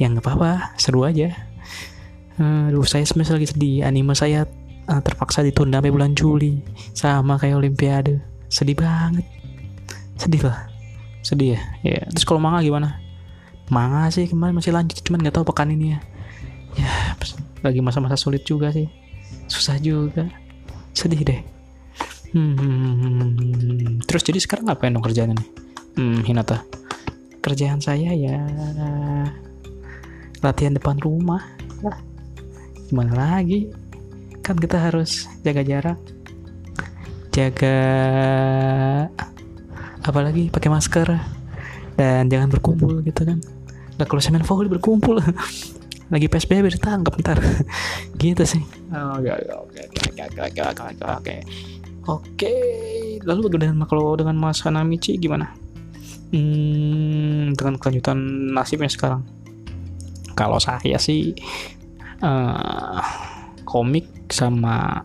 yang 0.00 0.16
nggak 0.16 0.24
apa-apa 0.24 0.72
seru 0.80 1.04
aja 1.04 1.48
Aduh, 2.38 2.86
saya 2.86 3.02
sebenarnya 3.02 3.34
lagi 3.34 3.48
sedih. 3.50 3.82
Anime 3.82 4.14
saya 4.14 4.46
uh, 4.86 5.00
terpaksa 5.02 5.42
ditunda 5.42 5.82
sampai 5.82 5.90
bulan 5.90 6.14
Juli. 6.14 6.62
Sama 6.94 7.34
kayak 7.34 7.58
Olimpiade. 7.58 8.22
Sedih 8.46 8.78
banget. 8.78 9.26
Sedih 10.14 10.46
lah. 10.46 10.70
Sedih 11.26 11.58
ya. 11.58 11.60
ya. 11.82 12.02
Terus 12.14 12.22
kalau 12.22 12.38
manga 12.38 12.62
gimana? 12.62 13.02
Manga 13.74 14.06
sih 14.14 14.30
kemarin 14.30 14.54
masih 14.54 14.70
lanjut. 14.70 15.02
Cuman 15.02 15.18
nggak 15.18 15.34
tahu 15.34 15.50
pekan 15.50 15.74
ini 15.74 15.98
ya. 15.98 16.00
Ya, 16.78 16.94
lagi 17.66 17.82
masa-masa 17.82 18.14
sulit 18.14 18.46
juga 18.46 18.70
sih. 18.70 18.86
Susah 19.50 19.74
juga. 19.82 20.30
Sedih 20.94 21.18
deh. 21.26 21.42
Hmm, 22.28 23.40
terus 24.04 24.22
jadi 24.22 24.38
sekarang 24.38 24.68
ngapain 24.70 24.92
dong 24.94 25.02
kerjaan 25.02 25.32
nih? 25.32 25.48
Hmm, 25.96 26.20
Hinata 26.22 26.60
kerjaan 27.48 27.80
saya 27.80 28.12
ya 28.12 28.36
latihan 30.44 30.76
depan 30.76 31.00
rumah 31.00 31.42
lah. 31.80 31.98
Gimana 32.92 33.12
lagi? 33.16 33.72
Kan 34.44 34.60
kita 34.60 34.76
harus 34.76 35.24
jaga 35.40 35.64
jarak 35.64 35.98
jaga 37.38 37.78
apalagi 40.02 40.50
pakai 40.50 40.70
masker 40.72 41.06
dan 41.94 42.26
jangan 42.26 42.50
berkumpul 42.50 42.98
gitu 43.06 43.22
kan. 43.22 43.38
Nah 43.98 44.06
kalau 44.06 44.18
semen 44.18 44.42
volley 44.42 44.70
berkumpul 44.70 45.22
lagi 46.12 46.26
PSBB 46.26 46.74
ditangkap 46.78 47.14
ntar. 47.20 47.38
Gitu 48.18 48.42
sih. 48.42 48.62
Oke 48.90 49.30
oke 49.30 49.52
oke 49.54 49.80
oke 50.42 50.60
oke 50.66 51.04
oke. 51.06 51.36
Oke 52.08 52.54
lalu 53.22 53.42
dengan 53.54 53.84
kalau 53.86 54.16
dengan 54.16 54.34
Mas 54.34 54.64
Hanamichi 54.64 55.20
gimana 55.20 55.52
hmm, 56.32 57.56
dengan 57.56 57.74
kelanjutan 57.80 58.18
nasibnya 58.52 58.90
sekarang. 58.90 59.22
Kalau 60.36 60.62
saya 60.62 60.96
sih 61.00 61.34
uh, 62.22 63.02
komik 63.66 64.30
sama 64.30 65.02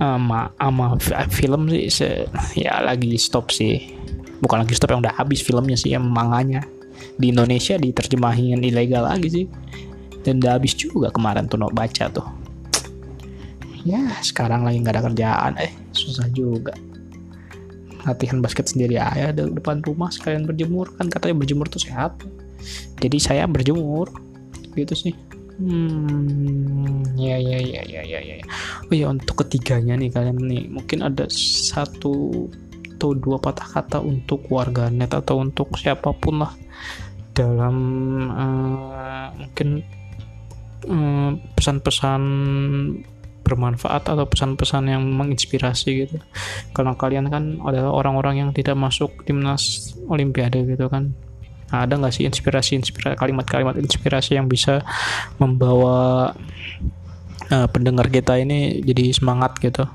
sama, 0.00 0.48
sama 0.56 0.96
film 1.28 1.68
sih 1.68 1.92
se, 1.92 2.26
ya 2.56 2.80
lagi 2.80 3.14
stop 3.20 3.52
sih. 3.52 3.94
Bukan 4.40 4.64
lagi 4.64 4.72
stop 4.72 4.96
yang 4.96 5.04
udah 5.04 5.12
habis 5.12 5.44
filmnya 5.44 5.76
sih 5.76 5.92
yang 5.92 6.08
manganya. 6.08 6.64
Di 7.20 7.28
Indonesia 7.32 7.76
diterjemahin 7.76 8.64
ilegal 8.64 9.04
lagi 9.04 9.28
sih. 9.28 9.46
Dan 10.24 10.40
udah 10.40 10.56
habis 10.56 10.72
juga 10.76 11.12
kemarin 11.12 11.48
tuh 11.48 11.60
no 11.60 11.68
baca 11.68 12.08
tuh. 12.08 12.24
Ya 13.84 14.00
sekarang 14.20 14.64
lagi 14.64 14.80
nggak 14.80 14.96
ada 14.96 15.04
kerjaan 15.08 15.52
eh 15.56 15.72
susah 15.92 16.28
juga 16.32 16.76
latihan 18.04 18.38
basket 18.40 18.70
sendiri 18.70 18.96
aja. 19.00 19.32
Di 19.32 19.42
depan 19.46 19.82
rumah 19.84 20.12
sekalian 20.12 20.44
berjemur 20.48 20.92
kan 20.96 21.08
katanya 21.08 21.40
berjemur 21.40 21.66
tuh 21.68 21.82
sehat. 21.82 22.16
Jadi 23.00 23.18
saya 23.20 23.44
berjemur 23.48 24.08
gitu 24.76 24.94
sih. 24.94 25.14
Hmm 25.60 27.04
ya 27.20 27.36
ya 27.36 27.60
ya 27.60 27.82
ya 27.84 28.00
ya 28.00 28.20
ya. 28.20 28.36
Oh 28.88 28.94
ya 28.96 29.12
untuk 29.12 29.44
ketiganya 29.44 29.96
nih 30.00 30.08
kalian 30.08 30.40
nih 30.40 30.72
mungkin 30.72 31.04
ada 31.04 31.28
satu 31.28 32.48
atau 33.00 33.16
dua 33.16 33.40
patah 33.40 33.64
kata 33.64 33.98
untuk 34.04 34.44
warganet 34.52 35.08
atau 35.12 35.40
untuk 35.40 35.72
siapa 35.76 36.12
pun 36.16 36.44
lah. 36.44 36.52
Dalam 37.32 37.76
uh, 38.28 39.28
mungkin 39.36 39.80
pesan 40.80 41.36
pesan-pesan 41.56 42.22
bermanfaat 43.50 44.06
atau 44.06 44.22
pesan-pesan 44.30 44.86
yang 44.86 45.02
menginspirasi 45.02 46.06
gitu. 46.06 46.16
Karena 46.70 46.94
kalian 46.94 47.26
kan 47.26 47.58
adalah 47.66 47.90
orang-orang 47.90 48.46
yang 48.46 48.50
tidak 48.54 48.78
masuk 48.78 49.26
timnas 49.26 49.92
olimpiade 50.06 50.62
gitu 50.62 50.86
kan. 50.86 51.10
Nah, 51.70 51.86
ada 51.86 51.98
nggak 51.98 52.14
sih 52.14 52.26
inspirasi 52.26 52.78
inspirasi 52.78 53.14
kalimat-kalimat 53.14 53.78
inspirasi 53.78 54.34
yang 54.38 54.50
bisa 54.50 54.82
membawa 55.38 56.30
uh, 57.50 57.68
pendengar 57.70 58.10
kita 58.10 58.38
ini 58.38 58.82
jadi 58.82 59.14
semangat 59.14 59.58
gitu? 59.62 59.86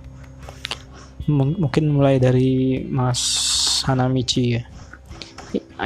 M 1.26 1.58
mungkin 1.58 1.90
mulai 1.90 2.22
dari 2.22 2.84
Mas 2.88 3.20
Hanamichi 3.88 4.56
ya. 4.56 4.64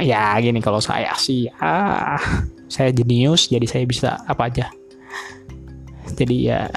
Ya 0.02 0.34
gini 0.42 0.58
kalau 0.58 0.82
saya 0.82 1.14
sih 1.14 1.46
ya 1.46 2.18
saya 2.66 2.90
jenius 2.90 3.50
jadi 3.50 3.66
saya 3.66 3.84
bisa 3.86 4.18
apa 4.26 4.50
aja. 4.50 4.66
Jadi 6.14 6.50
ya 6.50 6.70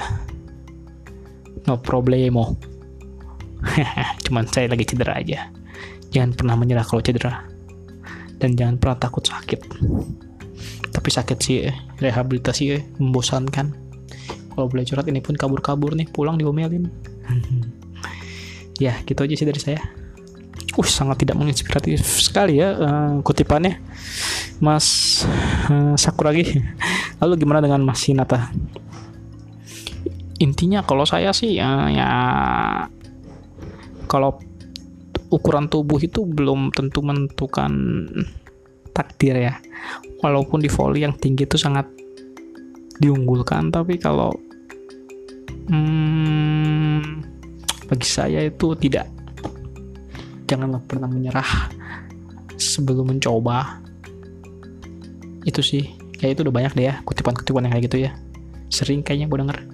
no 1.64 1.80
problemo. 1.80 2.56
Cuman 4.24 4.44
saya 4.48 4.68
lagi 4.68 4.84
cedera 4.84 5.16
aja. 5.16 5.48
Jangan 6.12 6.36
pernah 6.36 6.54
menyerah 6.56 6.84
kalau 6.84 7.00
cedera. 7.00 7.48
Dan 8.36 8.54
jangan 8.54 8.76
pernah 8.76 8.98
takut 9.00 9.24
sakit. 9.24 9.60
Tapi 10.92 11.08
sakit 11.10 11.38
sih 11.40 11.56
eh. 11.64 11.76
rehabilitasi 11.98 12.64
eh. 12.70 12.82
membosankan. 13.00 13.66
Kalau 14.54 14.66
boleh 14.70 14.86
curhat 14.86 15.08
ini 15.10 15.18
pun 15.24 15.34
kabur-kabur 15.34 15.96
nih. 15.96 16.08
Pulang 16.12 16.38
diomelin. 16.38 16.88
Ya 18.82 18.98
gitu 19.06 19.22
aja 19.22 19.38
sih 19.38 19.46
dari 19.46 19.62
saya. 19.62 19.78
Uh 20.74 20.82
sangat 20.82 21.22
tidak 21.22 21.38
menginspiratif 21.38 22.02
sekali 22.02 22.58
ya 22.58 22.74
uh, 22.74 23.12
kutipannya. 23.22 23.78
Mas 24.58 25.22
uh, 25.70 25.94
Sakuragi. 25.94 26.58
Lalu 27.22 27.38
gimana 27.38 27.62
dengan 27.62 27.86
Mas 27.86 28.02
Hinata 28.02 28.50
intinya 30.44 30.84
kalau 30.84 31.08
saya 31.08 31.32
sih 31.32 31.56
ya, 31.56 31.88
ya 31.88 32.08
kalau 34.04 34.36
ukuran 35.32 35.72
tubuh 35.72 35.96
itu 35.98 36.28
belum 36.28 36.68
tentu 36.76 37.00
menentukan 37.00 37.72
takdir 38.92 39.40
ya. 39.40 39.54
Walaupun 40.20 40.60
di 40.60 40.68
volley 40.68 41.04
yang 41.08 41.16
tinggi 41.16 41.48
itu 41.48 41.56
sangat 41.56 41.88
diunggulkan 43.00 43.72
tapi 43.72 43.98
kalau 43.98 44.30
hmm, 45.72 47.24
bagi 47.88 48.08
saya 48.08 48.44
itu 48.44 48.76
tidak. 48.76 49.08
Janganlah 50.44 50.84
pernah 50.84 51.08
menyerah 51.08 51.72
sebelum 52.60 53.16
mencoba. 53.16 53.80
Itu 55.48 55.64
sih. 55.64 55.96
Kayak 56.14 56.38
itu 56.38 56.40
udah 56.46 56.54
banyak 56.54 56.72
deh 56.78 56.86
ya 56.88 56.94
kutipan-kutipan 57.04 57.66
yang 57.66 57.72
kayak 57.74 57.84
gitu 57.90 57.98
ya. 58.06 58.10
Sering 58.70 59.04
kayaknya 59.04 59.28
gue 59.28 59.38
denger 59.44 59.73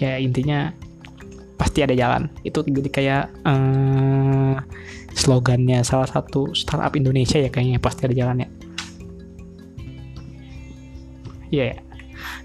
ya 0.00 0.16
intinya 0.16 0.72
pasti 1.60 1.84
ada 1.84 1.92
jalan. 1.92 2.32
Itu 2.40 2.64
jadi 2.64 2.88
kayak 2.88 3.24
uh, 3.44 4.56
slogannya 5.12 5.84
salah 5.84 6.08
satu 6.08 6.56
startup 6.56 6.96
Indonesia 6.96 7.36
ya 7.36 7.52
kayaknya 7.52 7.76
pasti 7.76 8.08
ada 8.08 8.16
jalannya. 8.16 8.48
Iya 11.50 11.76
yeah, 11.76 11.76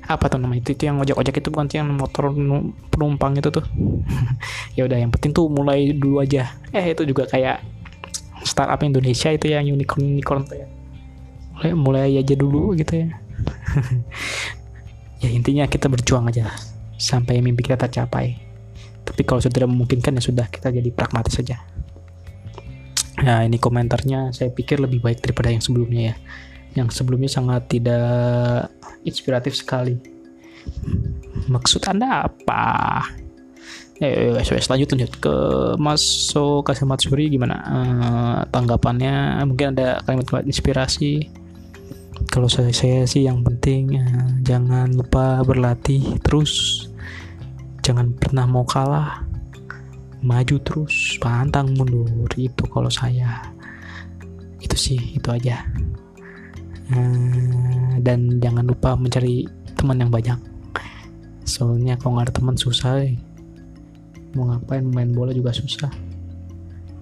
apa 0.05 0.27
tuh 0.27 0.41
nama 0.41 0.57
itu 0.57 0.73
itu 0.73 0.89
yang 0.89 0.97
ojek-ojek 0.99 1.39
itu 1.39 1.49
bukan 1.53 1.69
sih 1.69 1.77
yang 1.79 1.95
motor 1.95 2.35
penumpang 2.91 3.39
itu 3.39 3.49
tuh? 3.49 3.63
Ya 4.75 4.83
udah 4.83 4.99
yang 4.99 5.07
penting 5.07 5.31
tuh 5.31 5.47
mulai 5.47 5.95
dulu 5.95 6.19
aja. 6.19 6.51
Eh 6.75 6.91
itu 6.91 7.07
juga 7.07 7.23
kayak 7.31 7.63
startup 8.43 8.83
Indonesia 8.83 9.31
itu 9.31 9.47
yang 9.47 9.63
unicorn 9.63 10.19
unicorn 10.19 10.43
tuh 10.43 10.59
ya. 10.59 10.67
Mulai 11.55 11.71
mulai 11.71 12.11
aja 12.19 12.35
dulu 12.35 12.75
gitu 12.75 13.07
ya. 13.07 13.07
Ya 15.23 15.31
intinya 15.31 15.65
kita 15.65 15.87
berjuang 15.87 16.27
aja 16.27 16.51
sampai 16.95 17.43
mimpi 17.43 17.65
kita 17.65 17.79
tercapai. 17.79 18.37
Tapi 19.05 19.21
kalau 19.21 19.39
sudah 19.39 19.53
tidak 19.53 19.69
memungkinkan 19.69 20.17
ya 20.17 20.21
sudah 20.23 20.47
kita 20.49 20.73
jadi 20.73 20.89
pragmatis 20.89 21.37
saja. 21.37 21.61
Nah 23.21 23.45
ini 23.45 23.61
komentarnya 23.61 24.35
saya 24.35 24.51
pikir 24.51 24.81
lebih 24.81 24.99
baik 24.99 25.23
daripada 25.23 25.53
yang 25.53 25.63
sebelumnya 25.63 26.11
ya. 26.11 26.15
Yang 26.75 26.99
sebelumnya 26.99 27.31
sangat 27.31 27.71
tidak 27.71 28.67
inspiratif 29.07 29.55
sekali. 29.55 29.95
Maksud 31.47 31.85
anda 31.87 32.27
apa? 32.27 33.05
Eh, 34.03 34.35
lanjut 34.35 34.91
lanjut. 34.91 35.11
Ke 35.23 35.35
Mas 35.79 36.03
So 36.03 36.59
Kasematsuri 36.65 37.31
gimana 37.31 37.55
uh, 37.63 38.39
tanggapannya? 38.51 39.39
Mungkin 39.47 39.77
ada 39.77 40.03
kalimat-kalimat 40.03 40.43
inspirasi. 40.49 41.44
Kalau 42.35 42.51
saya, 42.51 42.67
saya 42.75 43.07
sih 43.07 43.23
yang 43.23 43.47
penting 43.47 43.95
uh, 43.95 44.27
jangan 44.43 44.91
lupa 44.91 45.39
berlatih 45.47 46.19
terus. 46.19 46.83
Jangan 47.79 48.11
pernah 48.11 48.43
mau 48.43 48.67
kalah. 48.67 49.23
Maju 50.19 50.59
terus 50.59 51.15
pantang 51.23 51.71
mundur. 51.79 52.27
Itu 52.35 52.67
kalau 52.67 52.91
saya. 52.91 53.39
Itu 54.59 54.75
sih 54.75 55.15
itu 55.15 55.31
aja. 55.31 55.63
Hmm, 56.91 58.03
dan 58.03 58.43
jangan 58.43 58.67
lupa 58.67 58.99
mencari 58.99 59.47
teman 59.79 60.03
yang 60.03 60.11
banyak. 60.11 60.35
Soalnya 61.47 61.95
kalau 61.95 62.19
nggak 62.19 62.27
ada 62.27 62.35
teman 62.35 62.59
susah 62.59 62.99
eh. 62.99 63.15
mau 64.35 64.51
ngapain 64.51 64.83
main 64.83 65.15
bola 65.15 65.31
juga 65.31 65.55
susah. 65.55 65.87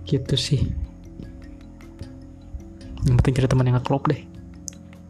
Gitu 0.05 0.37
sih. 0.37 0.61
Yang 3.09 3.15
penting 3.17 3.33
cari 3.41 3.47
teman 3.49 3.65
yang 3.65 3.81
nggak 3.81 3.89
klop 3.89 4.05
deh 4.13 4.29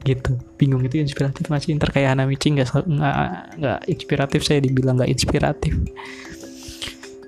gitu. 0.04 0.38
Bingung 0.60 0.84
itu 0.84 1.00
inspiratif 1.00 1.48
masih 1.48 1.80
ntar 1.80 1.90
kayak 1.96 2.16
Hanamichi 2.16 2.52
nggak 2.54 2.86
nggak 2.86 3.16
nggak 3.60 3.80
inspiratif 3.88 4.40
saya 4.44 4.60
dibilang 4.60 5.00
nggak 5.00 5.12
inspiratif. 5.12 5.74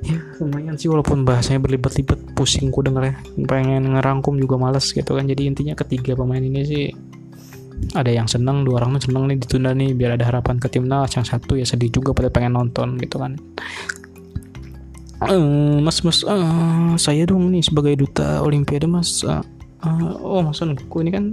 Ya 0.05 0.21
lumayan 0.38 0.77
sih 0.77 0.85
walaupun 0.85 1.25
bahasanya 1.25 1.65
berlibat-libat 1.65 2.38
pusing 2.38 2.69
ku 2.69 2.85
denger 2.85 3.09
ya 3.09 3.15
pengen 3.49 3.97
ngerangkum 3.97 4.38
juga 4.38 4.59
males 4.61 4.85
gitu 4.93 5.17
kan. 5.17 5.25
Jadi 5.25 5.49
intinya 5.49 5.73
ketiga 5.73 6.13
pemain 6.13 6.43
ini 6.43 6.61
sih 6.61 6.85
ada 7.97 8.07
yang 8.07 8.29
seneng 8.29 8.63
dua 8.63 8.83
orang 8.83 9.01
seneng 9.01 9.25
nih 9.25 9.41
ditunda 9.41 9.73
nih 9.73 9.97
biar 9.97 10.19
ada 10.19 10.29
harapan 10.29 10.61
ke 10.61 10.69
timnas. 10.69 11.09
Yang 11.17 11.33
satu 11.33 11.57
ya 11.57 11.65
sedih 11.65 11.89
juga 11.89 12.13
pada 12.13 12.29
pengen 12.29 12.53
nonton 12.53 13.01
gitu 13.01 13.17
kan. 13.17 13.33
Uh, 15.25 15.79
mas 15.79 16.03
mas 16.03 16.21
uh, 16.27 16.93
saya 16.99 17.23
dong 17.25 17.49
nih 17.49 17.63
sebagai 17.63 17.97
duta 17.97 18.43
olimpiade 18.45 18.85
mas. 18.85 19.23
Uh, 19.23 19.41
uh, 19.81 20.13
oh 20.21 20.43
mas 20.45 20.61
aku 20.61 21.01
ini 21.01 21.09
kan 21.09 21.23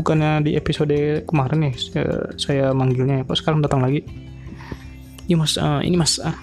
bukannya 0.00 0.48
di 0.48 0.56
episode 0.56 1.22
kemarin 1.28 1.68
nih 1.68 1.74
saya, 2.40 2.72
manggilnya 2.72 3.28
kok 3.28 3.36
sekarang 3.36 3.60
datang 3.60 3.84
lagi. 3.84 4.00
Ini 5.28 5.36
mas 5.36 5.54
uh, 5.60 5.84
ini 5.84 5.94
mas 5.94 6.18
uh, 6.18 6.34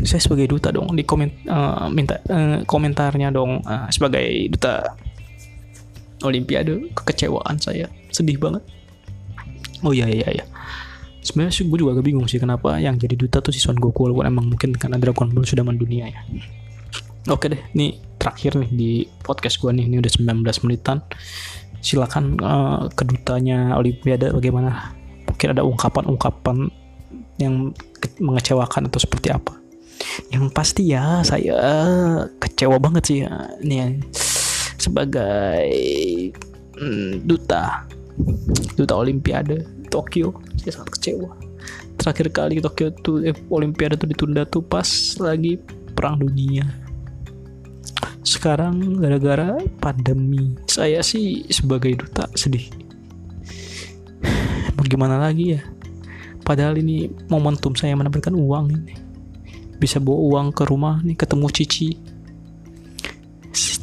saya 0.00 0.22
sebagai 0.22 0.48
duta 0.48 0.72
dong 0.72 0.94
di 0.94 1.04
komen 1.04 1.50
uh, 1.50 1.90
minta 1.92 2.22
uh, 2.30 2.62
komentarnya 2.64 3.34
dong 3.34 3.60
uh, 3.66 3.90
sebagai 3.90 4.24
duta 4.54 4.94
olimpiade 6.24 6.94
kekecewaan 6.96 7.60
saya. 7.60 7.90
Sedih 8.08 8.40
banget. 8.40 8.62
Oh 9.84 9.92
iya 9.92 10.08
iya 10.08 10.28
iya. 10.30 10.44
Sebenarnya 11.20 11.52
sih 11.52 11.68
gue 11.68 11.78
juga 11.80 11.96
agak 11.96 12.04
bingung 12.08 12.28
sih 12.28 12.40
kenapa 12.40 12.76
yang 12.80 12.96
jadi 12.96 13.16
duta 13.16 13.40
tuh 13.40 13.52
si 13.52 13.60
Son 13.60 13.76
Goku 13.76 14.08
walaupun 14.08 14.28
emang 14.28 14.44
mungkin 14.48 14.76
karena 14.76 14.96
Dragon 14.96 15.32
Ball 15.32 15.44
sudah 15.44 15.64
mendunia 15.64 16.08
ya. 16.08 16.20
Oke 17.32 17.48
deh 17.48 17.60
ini 17.76 17.96
terakhir 18.20 18.56
nih 18.60 18.70
di 18.72 18.90
podcast 19.24 19.60
gue 19.60 19.72
nih. 19.72 19.88
Ini 19.88 20.00
udah 20.00 20.12
19 20.40 20.64
menitan 20.64 21.04
silakan 21.80 22.38
uh, 22.42 22.86
kedutanya 22.92 23.74
Olimpiade 23.78 24.30
bagaimana? 24.30 24.94
Mungkin 25.24 25.48
ada 25.50 25.62
ungkapan-ungkapan 25.66 26.70
yang 27.42 27.74
mengecewakan 28.22 28.86
atau 28.86 29.00
seperti 29.02 29.34
apa? 29.34 29.56
Yang 30.30 30.44
pasti 30.54 30.82
ya 30.94 31.22
saya 31.26 31.58
kecewa 32.38 32.76
banget 32.78 33.02
sih 33.06 33.18
ya. 33.26 33.32
Nih 33.62 33.78
ya. 33.78 33.86
sebagai 34.74 35.64
mm, 36.76 37.24
duta 37.24 37.88
duta 38.76 38.94
Olimpiade 39.00 39.64
Tokyo 39.88 40.36
saya 40.60 40.76
sangat 40.76 41.00
kecewa. 41.00 41.30
Terakhir 41.96 42.26
kali 42.34 42.60
Tokyo 42.60 42.92
tuh 43.00 43.24
eh, 43.24 43.36
Olimpiade 43.48 43.96
tuh 43.96 44.10
ditunda 44.10 44.44
tuh 44.44 44.60
pas 44.60 44.86
lagi 45.22 45.56
perang 45.96 46.20
dunia 46.20 46.83
sekarang 48.24 49.04
gara-gara 49.04 49.60
pandemi 49.78 50.56
saya 50.64 51.04
sih 51.04 51.44
sebagai 51.52 51.92
duta 52.00 52.24
sedih. 52.32 52.72
Bagaimana 54.80 55.20
lagi 55.20 55.54
ya? 55.54 55.60
Padahal 56.40 56.80
ini 56.80 57.12
momentum 57.28 57.76
saya 57.76 57.92
mendapatkan 57.92 58.32
uang 58.32 58.66
ini. 58.72 58.94
Bisa 59.76 60.00
bawa 60.00 60.18
uang 60.40 60.46
ke 60.56 60.64
rumah 60.64 61.04
nih 61.04 61.20
ketemu 61.20 61.46
Cici. 61.52 61.90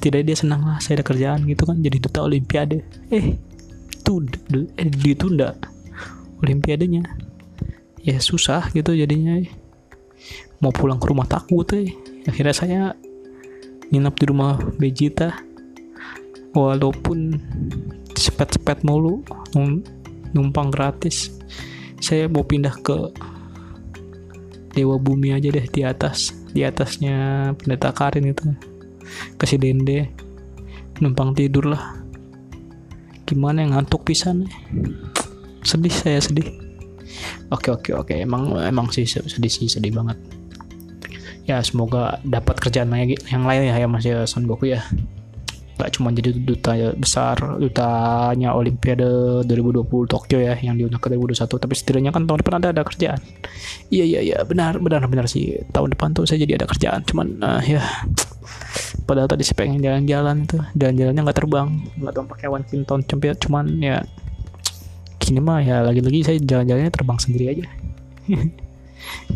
Tidak 0.02 0.26
dia 0.26 0.34
senang 0.34 0.66
lah 0.66 0.82
saya 0.82 0.98
ada 0.98 1.06
kerjaan 1.06 1.46
gitu 1.46 1.70
kan 1.70 1.78
jadi 1.78 2.02
duta 2.02 2.26
olimpiade. 2.26 2.82
Eh 3.14 3.38
tuh 4.02 4.26
eh, 4.74 4.90
ditunda 4.90 5.54
olimpiadenya. 6.42 7.06
Ya 8.02 8.18
susah 8.18 8.74
gitu 8.74 8.98
jadinya 8.98 9.38
mau 10.58 10.74
pulang 10.74 10.98
ke 10.98 11.06
rumah 11.06 11.30
takut 11.30 11.70
eh. 11.78 11.94
Akhirnya 12.26 12.54
saya 12.58 12.82
nginap 13.92 14.16
di 14.18 14.26
rumah 14.32 14.56
Vegeta. 14.80 15.36
Walaupun 16.52 17.36
sepet-sepet 18.16 18.84
mulu 18.84 19.24
numpang 20.36 20.72
gratis. 20.72 21.32
Saya 22.02 22.28
mau 22.28 22.44
pindah 22.44 22.76
ke 22.82 22.98
Dewa 24.72 24.96
Bumi 24.98 25.36
aja 25.36 25.52
deh 25.52 25.68
di 25.68 25.84
atas 25.84 26.32
di 26.56 26.64
atasnya 26.64 27.52
pendeta 27.60 27.92
Karin 27.92 28.32
itu. 28.32 28.52
Ke 29.36 29.44
si 29.48 29.60
Dende. 29.60 30.08
Numpang 31.04 31.36
tidur 31.36 31.72
lah. 31.72 32.00
Gimana 33.28 33.64
yang 33.64 33.80
ngantuk 33.80 34.08
pisan 34.08 34.48
sedih 35.64 35.94
saya 35.94 36.20
sedih. 36.20 36.52
Oke 37.52 37.72
oke 37.72 37.92
oke. 37.96 38.12
Emang 38.16 38.56
emang 38.60 38.92
sih 38.92 39.08
sedih 39.08 39.52
sih 39.52 39.72
sedih 39.72 39.96
banget 39.96 40.41
ya 41.52 41.60
semoga 41.60 42.24
dapat 42.24 42.56
kerjaan 42.64 42.88
yang 43.28 43.44
lain 43.44 43.68
ya 43.68 43.76
ya 43.76 43.88
Mas 43.92 44.08
ya 44.08 44.24
Son 44.24 44.48
Goku 44.48 44.72
ya. 44.72 44.80
Gak 45.76 45.98
cuma 45.98 46.14
jadi 46.14 46.38
duta 46.38 46.78
besar 46.94 47.58
dutanya 47.58 48.54
Olimpiade 48.54 49.42
2020 49.50 50.06
Tokyo 50.06 50.38
ya 50.38 50.54
yang 50.62 50.78
diundang 50.78 51.02
ke 51.02 51.10
2021 51.10 51.58
tapi 51.58 51.74
setidaknya 51.74 52.12
kan 52.14 52.30
tahun 52.30 52.40
depan 52.46 52.56
ada 52.62 52.70
ada 52.72 52.84
kerjaan. 52.86 53.20
Iya 53.90 54.06
iya 54.06 54.20
iya 54.22 54.38
benar 54.46 54.78
benar 54.78 55.04
benar 55.10 55.26
sih. 55.26 55.58
Tahun 55.74 55.90
depan 55.92 56.14
tuh 56.14 56.30
saya 56.30 56.40
jadi 56.46 56.62
ada 56.62 56.68
kerjaan 56.70 57.02
cuman 57.04 57.28
uh, 57.42 57.62
ya 57.66 57.82
padahal 59.10 59.28
tadi 59.28 59.42
saya 59.42 59.58
pengen 59.58 59.82
jalan-jalan 59.82 60.46
tuh. 60.46 60.62
Dan 60.78 60.96
jalannya 60.96 61.22
nggak 61.26 61.38
terbang 61.38 61.68
nggak 61.98 62.14
tahu 62.14 62.26
pakai 62.30 62.48
one 62.48 62.64
cempet 63.04 63.36
cuman 63.42 63.66
ya 63.82 64.06
gini 65.22 65.40
mah 65.42 65.62
ya 65.66 65.86
lagi-lagi 65.86 66.26
saya 66.26 66.38
jalan-jalannya 66.42 66.92
terbang 66.94 67.18
sendiri 67.22 67.46
aja 67.54 67.66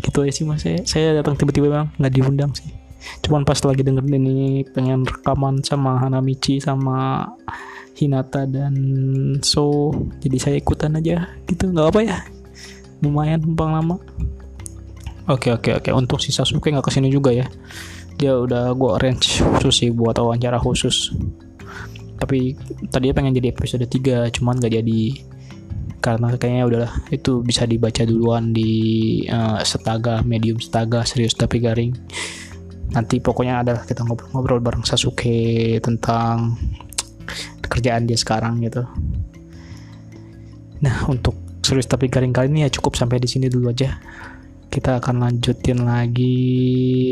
gitu 0.00 0.22
aja 0.24 0.32
sih 0.32 0.44
mas. 0.46 0.62
Saya 0.62 0.80
saya 0.84 1.06
datang 1.16 1.38
tiba-tiba 1.38 1.68
bang 1.68 1.88
nggak 1.98 2.12
diundang 2.12 2.52
sih. 2.56 2.70
Cuman 3.22 3.46
pas 3.46 3.58
lagi 3.62 3.82
dengerin 3.86 4.18
ini 4.18 4.66
pengen 4.66 5.06
rekaman 5.06 5.62
sama 5.62 6.00
Hanamichi 6.02 6.58
sama 6.58 7.28
Hinata 7.96 8.44
dan 8.44 8.74
So 9.40 9.94
jadi 10.20 10.36
saya 10.36 10.56
ikutan 10.58 10.98
aja. 10.98 11.30
Gitu 11.46 11.70
nggak 11.70 11.86
apa 11.92 12.00
ya. 12.02 12.18
Lumayan 13.00 13.44
numpang 13.44 13.72
lama. 13.72 13.96
Oke 15.26 15.50
oke 15.50 15.82
oke. 15.82 15.90
Untuk 15.90 16.18
si 16.22 16.30
Sasuke 16.30 16.70
nggak 16.70 16.86
ke 16.86 16.92
sini 16.94 17.10
juga 17.10 17.34
ya. 17.34 17.46
Dia 18.16 18.38
udah 18.38 18.72
gue 18.72 18.90
arrange 18.96 19.44
khusus 19.60 19.84
sih 19.84 19.90
buat 19.92 20.16
wawancara 20.16 20.56
khusus. 20.56 21.12
Tapi 22.16 22.56
tadi 22.88 23.12
pengen 23.12 23.36
jadi 23.36 23.52
episode 23.52 23.84
3 23.84 24.32
cuman 24.32 24.56
gak 24.56 24.72
jadi 24.72 25.00
karena 26.00 26.36
kayaknya 26.38 26.64
udahlah 26.68 26.92
itu 27.10 27.42
bisa 27.42 27.66
dibaca 27.66 28.06
duluan 28.06 28.54
di 28.54 29.24
uh, 29.26 29.58
setaga 29.66 30.22
medium 30.22 30.60
setaga 30.62 31.02
serius 31.02 31.34
tapi 31.34 31.58
garing. 31.58 31.96
Nanti 32.94 33.18
pokoknya 33.18 33.66
adalah 33.66 33.82
kita 33.82 34.06
ngobrol-ngobrol 34.06 34.62
bareng 34.62 34.86
Sasuke 34.86 35.76
tentang 35.82 36.54
kerjaan 37.66 38.06
dia 38.06 38.16
sekarang 38.16 38.62
gitu. 38.62 38.86
Nah 40.80 40.96
untuk 41.10 41.34
serius 41.60 41.90
tapi 41.90 42.06
garing 42.06 42.30
kali 42.30 42.46
ini 42.48 42.64
ya 42.64 42.70
cukup 42.70 42.94
sampai 42.94 43.18
di 43.18 43.28
sini 43.28 43.50
dulu 43.50 43.74
aja. 43.74 43.98
Kita 44.70 45.02
akan 45.02 45.22
lanjutin 45.22 45.82
lagi 45.82 46.36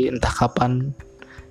entah 0.07 0.31
kapan 0.31 0.95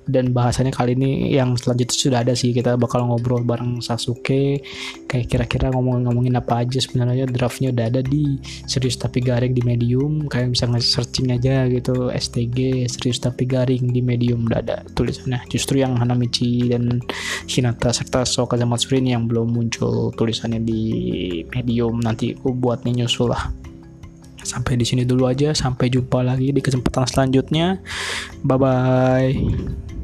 dan 0.04 0.36
bahasanya 0.36 0.72
kali 0.72 0.92
ini 0.96 1.32
yang 1.32 1.56
selanjutnya 1.56 1.96
sudah 1.96 2.18
ada 2.20 2.34
sih. 2.36 2.52
Kita 2.52 2.76
bakal 2.76 3.08
ngobrol 3.08 3.44
bareng 3.44 3.80
Sasuke. 3.80 4.60
Kayak 5.08 5.26
kira-kira 5.30 5.66
ngomong-ngomongin 5.72 6.36
apa 6.36 6.64
aja 6.64 6.78
sebenarnya. 6.80 7.24
Draftnya 7.28 7.72
udah 7.72 7.84
ada 7.88 8.00
di 8.04 8.36
serius 8.68 9.00
tapi 9.00 9.24
garing 9.24 9.56
di 9.56 9.62
medium. 9.64 10.28
Kayak 10.28 10.56
bisa 10.56 10.64
nge-searching 10.68 11.32
aja 11.32 11.64
gitu. 11.72 12.12
STG 12.12 12.88
serius 12.88 13.18
tapi 13.20 13.48
garing 13.48 13.90
di 13.90 14.04
medium. 14.04 14.44
Udah 14.44 14.60
ada 14.60 14.76
tulisannya. 14.92 15.44
Justru 15.48 15.80
yang 15.80 15.96
Hanamichi 15.96 16.68
dan 16.68 17.00
Hinata 17.48 17.92
serta 17.92 18.28
Soka 18.28 18.60
Zamatsuri 18.60 19.00
ini 19.00 19.16
yang 19.16 19.24
belum 19.24 19.52
muncul 19.52 20.12
tulisannya 20.12 20.60
di 20.60 20.82
medium. 21.48 22.00
Nanti 22.00 22.36
aku 22.36 22.52
buat 22.52 22.84
nyusul 22.84 23.32
lah 23.32 23.64
sampai 24.44 24.76
di 24.78 24.84
sini 24.86 25.02
dulu 25.08 25.26
aja. 25.26 25.50
Sampai 25.56 25.88
jumpa 25.90 26.20
lagi 26.22 26.52
di 26.52 26.60
kesempatan 26.60 27.08
selanjutnya. 27.08 27.80
Bye 28.44 28.58
bye 28.60 30.03